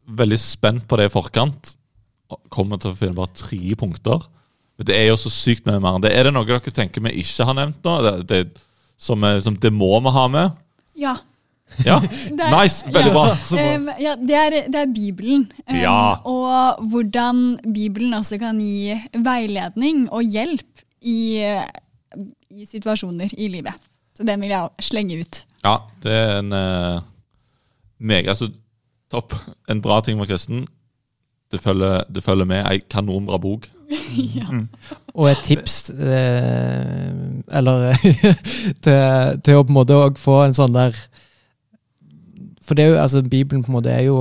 [0.09, 1.75] veldig spent på det i forkant.
[2.53, 4.25] Kommer til å finne bare tre punkter.
[4.79, 6.13] Men det er jo så sykt mye mer enn det.
[6.15, 7.97] Er det noe dere tenker vi ikke har nevnt nå?
[8.05, 8.69] Det, det,
[9.01, 10.63] som, som, det må vi ha med?
[10.99, 11.17] Ja.
[11.85, 11.99] Ja,
[12.33, 12.87] er, nice!
[12.89, 13.25] Veldig bra.
[13.53, 15.45] Um, ja, det, er, det, er, Bibelen.
[15.67, 15.99] Um, ja.
[16.27, 17.43] Og hvordan
[17.75, 23.77] Bibelen også kan gi veiledning og hjelp i, i, situasjoner i livet.
[24.17, 25.43] Så det vil jeg slenge ut.
[25.67, 27.05] Ja, det er en uh,
[27.99, 28.49] mega altså,
[29.13, 29.35] Topp.
[29.69, 30.67] En bra ting med kristen.
[31.53, 33.69] Det følger, det følger med ei kanonbra bok.
[34.37, 34.51] ja.
[34.51, 34.67] mm.
[35.15, 37.09] Og et tips eh,
[37.57, 37.95] Eller
[38.85, 40.93] til, til, å på en måte få en sånn der
[42.61, 44.19] For det er jo, altså Bibelen på en måte er jo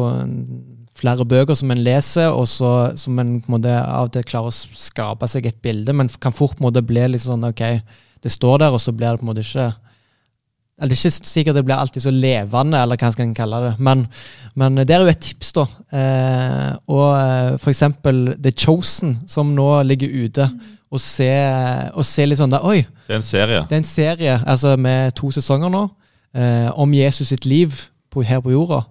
[0.98, 4.24] flere bøker som en leser, og så, som en på en måte av og til
[4.26, 7.46] klarer å skape seg et bilde, men kan fort på en måte bli litt sånn
[7.46, 7.62] ok,
[8.24, 9.68] det står der, og så blir det på en måte ikke
[10.78, 13.72] Det er ikke sikkert det blir alltid så levende, eller hva skal en kalle det.
[13.82, 14.04] Men,
[14.54, 15.64] men det er jo et tips, da.
[15.90, 20.46] Eh, og eh, for eksempel The Chosen, som nå ligger ute.
[20.94, 21.28] Og se,
[21.98, 23.64] og se litt sånn der Oi, Det er en serie.
[23.68, 25.82] det er en serie altså med to sesonger nå
[26.32, 27.74] eh, om Jesus sitt liv
[28.14, 28.86] på, her på jorda.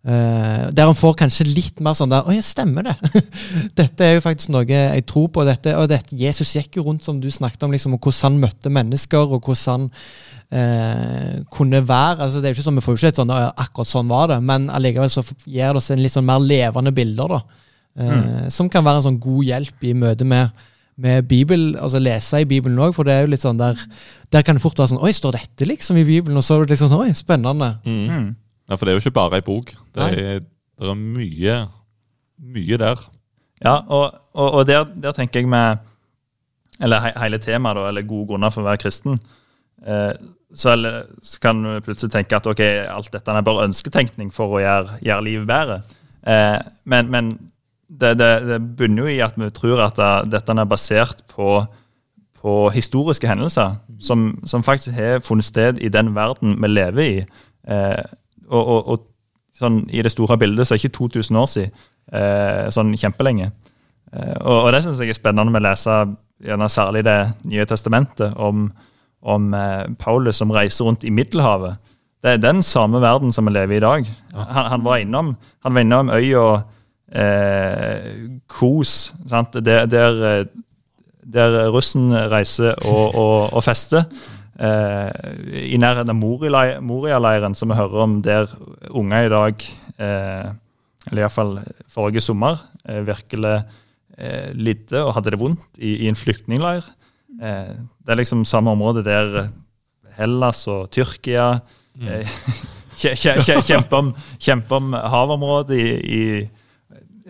[0.00, 3.20] Eh, der han får kanskje litt mer sånn der Å ja, stemmer det?
[3.82, 5.44] dette er jo faktisk noe jeg tror på.
[5.44, 8.40] Dette, og dette, Jesus gikk jo rundt, som du snakket om, liksom, og hvordan han
[8.46, 9.90] møtte mennesker, og hvordan han
[10.56, 12.24] uh, kunne være.
[12.24, 14.32] altså det er jo ikke sånn, Vi får jo ikke et sånn akkurat sånn var
[14.32, 17.36] det, men allikevel så gir det oss en litt sånn mer levende bilder.
[17.36, 17.62] da,
[18.00, 20.66] eh, Som kan være en sånn god hjelp i møte med
[21.00, 23.78] med Bibel, altså lese i Bibelen òg, for det er jo litt sånn der
[24.28, 26.36] Der kan det fort være sånn Oi, står dette liksom i Bibelen?
[26.36, 27.70] Og så er det liksom sånn Oi, spennende.
[27.88, 28.34] Mm.
[28.70, 28.72] Mm.
[28.72, 29.72] Ja, For det er jo ikke bare ei bok.
[29.94, 30.42] Det er,
[30.80, 31.56] det er mye,
[32.38, 33.02] mye der.
[33.64, 35.76] Ja, og, og, og der, der tenker jeg med
[36.80, 39.18] Eller he, hele temaet, da, eller gode grunner for å være kristen.
[39.84, 40.14] Eh,
[40.54, 44.56] så, eller, så kan du plutselig tenke at ok, alt dette er bare ønsketenkning for
[44.56, 45.82] å gjøre, gjøre livet bedre.
[46.24, 46.56] Eh,
[46.88, 47.28] men men
[47.90, 51.66] det, det, det bunner jo i at vi tror at det, dette er basert på,
[52.40, 57.26] på historiske hendelser som, som faktisk har funnet sted i den verden vi lever i.
[57.68, 58.04] Eh,
[58.50, 59.06] og, og, og
[59.56, 61.72] sånn, i det store bildet så er ikke 2000 år siden
[62.12, 63.50] eh, sånn kjempelenge.
[64.12, 66.00] Eh, og, og det syns jeg er spennende med å lese
[66.40, 67.18] gjerne særlig Det
[67.52, 68.70] nye testamentet om,
[69.20, 71.78] om eh, Paulus som reiser rundt i Middelhavet.
[72.20, 74.10] Det er den samme verden som vi lever i i dag.
[74.34, 75.34] Han, han var innom
[75.64, 76.46] han var innom øya
[77.12, 78.10] eh,
[78.48, 79.56] Kos, sant?
[79.64, 80.44] Der, der, eh,
[81.24, 84.04] der russen reiser og, og, og fester.
[84.60, 85.10] Eh,
[85.72, 88.50] I nærheten av Moria- Moria-leiren, som vi hører om, der
[88.90, 89.62] unger i dag
[89.98, 90.50] eh,
[91.08, 91.54] eller iallfall
[91.88, 93.54] forrige sommer, eh, virkelig
[94.18, 96.84] eh, lidde og hadde det vondt i, i en flyktningleir.
[97.40, 97.72] Eh,
[98.04, 99.46] det er liksom samme område der
[100.18, 101.46] Hellas og Tyrkia
[102.02, 102.28] eh,
[103.00, 103.16] kje-
[103.64, 105.86] kjemper, om, kjempe om havområdet i,
[106.18, 106.50] i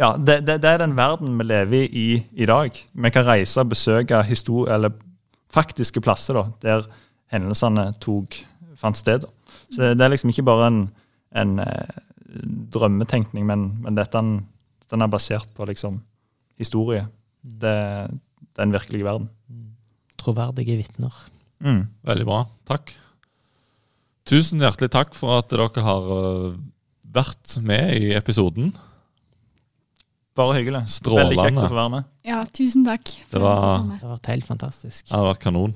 [0.01, 2.09] ja, det, det, det er den verden vi lever i
[2.43, 2.73] i dag.
[2.75, 4.19] Vi kan reise og besøke
[5.53, 6.87] faktiske plasser da, der
[7.33, 8.39] hendelsene tok,
[8.81, 9.25] fant sted.
[9.71, 10.81] Så det er liksom ikke bare en,
[11.39, 11.99] en eh,
[12.75, 14.47] drømmetenkning, men, men dette er en-
[14.91, 16.01] den er basert på liksom
[16.59, 17.05] historie.
[17.43, 17.75] Det,
[18.11, 19.29] den er en virkelig verden.
[20.19, 21.15] Troverdige vitner.
[21.63, 21.85] Mm.
[22.05, 22.41] Veldig bra.
[22.67, 22.91] Takk.
[24.27, 26.57] Tusen hjertelig takk for at dere har øh,
[27.15, 28.73] vært med i episoden.
[30.39, 30.83] Bare hyggelig.
[30.91, 31.31] Strålende.
[31.37, 32.11] Veldig kjekt å få være med.
[32.27, 33.15] Ja, tusen takk.
[33.33, 33.87] Det var-.
[33.95, 35.07] Det vært helt fantastisk.
[35.09, 35.75] Det har vært kanon.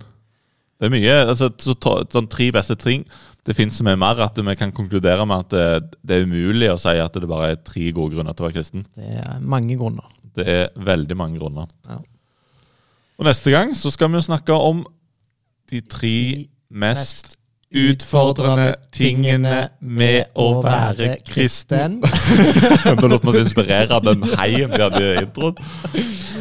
[0.80, 1.76] Det er mye, altså, så,
[2.10, 3.04] sånn tre beste ting.
[3.44, 6.96] Det fins mer at vi kan konkludere med at det, det er umulig å si
[7.00, 8.86] at det bare er tre gode grunner til å være kristen.
[8.96, 10.08] Det er mange grunner.
[10.34, 11.70] Det er veldig mange grunner.
[11.86, 12.00] Ja.
[13.20, 14.82] Og neste gang så skal vi jo snakke om
[15.70, 16.16] de tre
[16.74, 17.36] mest
[17.74, 21.98] utfordrende tingene med å være kristen.
[22.00, 25.58] Nå lot vi oss inspirere av den heien vi hadde i introen.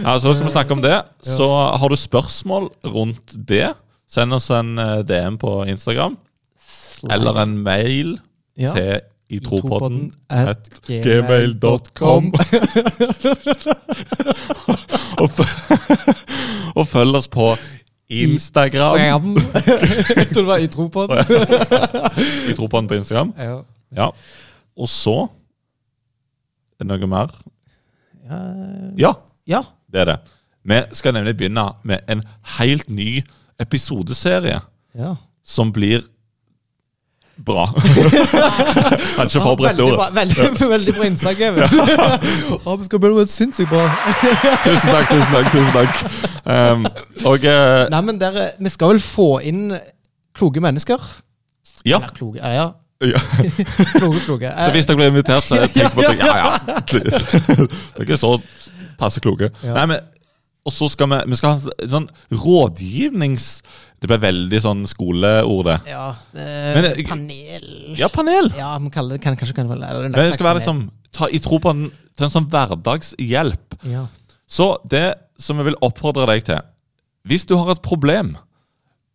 [0.04, 1.00] Ja, så skal vi snakke om det.
[1.26, 3.72] Så har du spørsmål rundt det,
[4.14, 6.18] send oss en eh, DM på Instagram.
[7.12, 8.18] Eller en mail
[8.58, 8.74] Ja.
[8.78, 9.00] til
[9.34, 12.28] itropodden at at gmail.com.
[15.24, 15.30] og,
[16.80, 17.56] og følg oss på
[18.14, 19.36] Instagram.
[20.18, 21.18] Jeg trodde det var i tropodden.
[22.50, 23.34] I tropodden på Instagram.
[23.38, 23.62] Ja.
[23.96, 24.10] Ja.
[24.78, 25.28] Og så
[26.80, 27.32] Er det noe mer?
[28.30, 28.40] Ja.
[28.98, 29.12] Ja,
[29.48, 29.62] ja.
[29.92, 30.18] det er det.
[30.66, 32.24] Vi skal nemlig begynne med en
[32.60, 33.22] helt ny
[33.60, 34.60] episodeserie
[34.96, 35.16] ja.
[35.46, 36.04] som blir
[37.46, 37.66] bra.
[39.18, 39.96] Hadde ikke forberedt ordet.
[39.98, 40.36] bra, veldig,
[40.76, 41.64] veldig bra innsak, Even.
[42.66, 42.76] ja.
[42.80, 43.88] vi skal begynne med sinnssykt bra.
[44.66, 45.50] Tusen takk, tusen takk.
[45.52, 45.94] tusen takk
[46.46, 46.86] um,
[47.30, 49.74] Og eh, Nei, men dere, vi skal vel få inn
[50.38, 51.02] kloke mennesker?
[51.86, 51.98] ja.
[51.98, 52.68] Eller kloke, ja, ja.
[53.02, 53.20] ja.
[53.98, 54.54] kloge, kloke.
[54.66, 56.78] Så hvis dere blir invitert, så tenk på at ja, ja.
[56.94, 57.02] Det
[57.98, 58.38] er ikke så
[59.00, 59.50] passe kloke.
[59.64, 59.74] Ja.
[59.82, 60.13] Nei, men
[60.64, 63.48] Og så skal vi, vi skal ha sånn rådgivnings...
[64.04, 65.76] Det ble veldig sånn skoleord, det.
[65.88, 68.50] Ja, Men, eh, eh, panel Ja, panel!
[68.58, 70.82] Ja, vi kaller det kan, kanskje kan, eller, Men det skal være liksom
[71.16, 73.80] ta i tro på en, til en sånn hverdagshjelp.
[73.92, 74.06] ja.
[74.54, 76.60] Så det som jeg vil oppfordre deg til
[77.26, 78.36] Hvis du har et problem,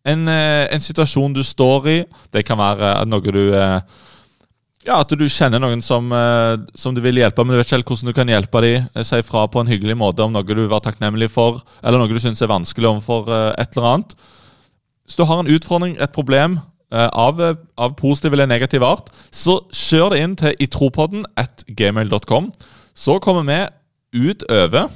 [0.09, 1.97] en, eh, en situasjon du står i
[2.33, 3.79] Det kan være noe du eh,
[4.87, 7.75] Ja, at du kjenner noen som, eh, som du vil hjelpe, men du vet ikke
[7.75, 9.03] helt hvordan du kan hjelpe dem.
[9.03, 12.07] Si fra på en hyggelig måte om noe du vil være takknemlig for, eller noe
[12.07, 14.15] du syns er vanskelig overfor eh, et eller annet.
[15.03, 16.61] Hvis du har en utfordring, et problem,
[16.93, 17.41] eh, av,
[17.75, 22.47] av positiv eller negativ art, så kjør det inn til itropodden at gmail.com.
[22.95, 23.59] Så kommer vi
[24.31, 24.87] utover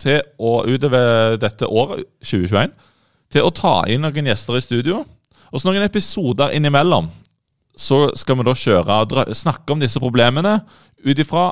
[0.00, 2.74] til å, utover dette året, 2021,
[3.30, 5.04] til å ta inn noen gjester i studio.
[5.54, 7.12] Og så noen episoder innimellom
[7.80, 10.58] så skal vi da kjøre og snakke om disse problemene
[11.06, 11.50] ut ifra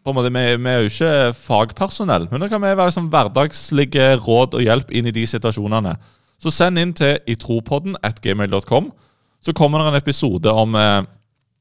[0.00, 3.10] på en måte, vi, vi er jo ikke fagpersonell, men da kan vi være liksom
[3.12, 5.92] hverdagslige råd og hjelp inn i de situasjonene.
[6.40, 8.88] Så send inn til itropodden at gmail.com.
[9.44, 11.02] Så kommer det en episode om eh,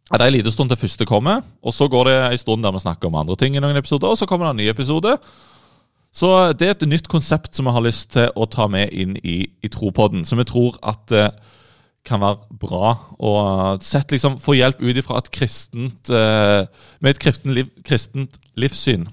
[0.09, 2.71] Det er en liten stund til første kommer, og så går det en stund der
[2.71, 5.17] vi snakker om andre ting i noen episoder, og så kommer det en ny episode.
[6.15, 9.19] Så det er et nytt konsept som vi har lyst til å ta med inn
[9.21, 11.29] i, i Tropodden, som vi tror at eh,
[12.07, 12.93] kan være bra.
[13.19, 16.65] Og sett liksom få hjelp ut ifra et kristent eh,
[16.99, 19.07] Med et kristent, liv, kristent livssyn.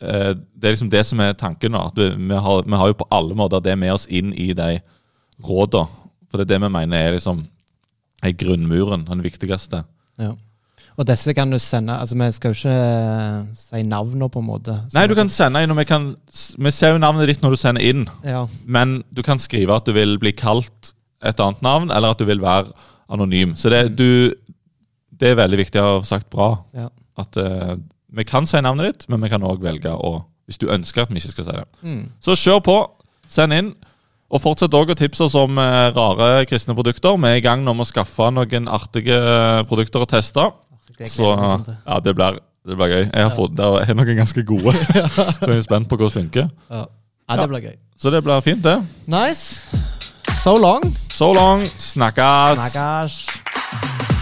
[0.00, 1.86] Eh, det er liksom det som er tanken nå.
[1.92, 4.78] At vi, har, vi har jo på alle måter det med oss inn i de
[5.46, 5.88] rådene.
[6.30, 7.42] For det er det vi mener er liksom
[8.22, 9.82] er grunnmuren, den viktigste.
[10.20, 10.34] Ja.
[11.00, 14.46] Og disse kan du sende Altså, vi skal jo ikke eh, si navnene, på en
[14.46, 14.76] måte.
[14.94, 16.10] Nei, du kan sende inn, og vi, kan,
[16.58, 18.04] vi ser jo navnet ditt når du sender inn.
[18.24, 18.44] Ja.
[18.64, 22.26] Men du kan skrive at du vil bli kalt et annet navn, eller at du
[22.28, 22.70] vil være
[23.10, 23.54] anonym.
[23.56, 24.32] Så det, du,
[25.20, 26.54] det er veldig viktig å ha sagt bra.
[26.76, 26.88] Ja.
[27.20, 27.76] At uh,
[28.16, 31.10] vi kan si navnet ditt, men vi kan òg velge å Hvis du ønsker at
[31.12, 31.66] vi ikke skal si det.
[31.86, 32.06] Mm.
[32.18, 32.76] Så kjør på.
[33.30, 33.68] Send inn.
[34.34, 37.14] Og fortsett òg å tipse oss om uh, rare kristne produkter.
[37.22, 40.48] Vi er i gang nå med å skaffe noen artige eh, produkter å teste.
[41.06, 43.04] Så ja, det blir, det blir gøy.
[43.04, 44.74] Jeg har, fått, det er noen ganske gode.
[45.38, 46.50] Så jeg er spent på hvordan det funker.
[46.66, 46.82] Ja.
[47.30, 47.78] ja, det blir gøy.
[48.00, 48.80] Så det blir fint, det.
[49.10, 49.89] Nice.
[50.40, 50.80] So long.
[51.08, 51.60] So long.
[51.64, 52.56] Snakkes.
[52.56, 54.19] Snakkes.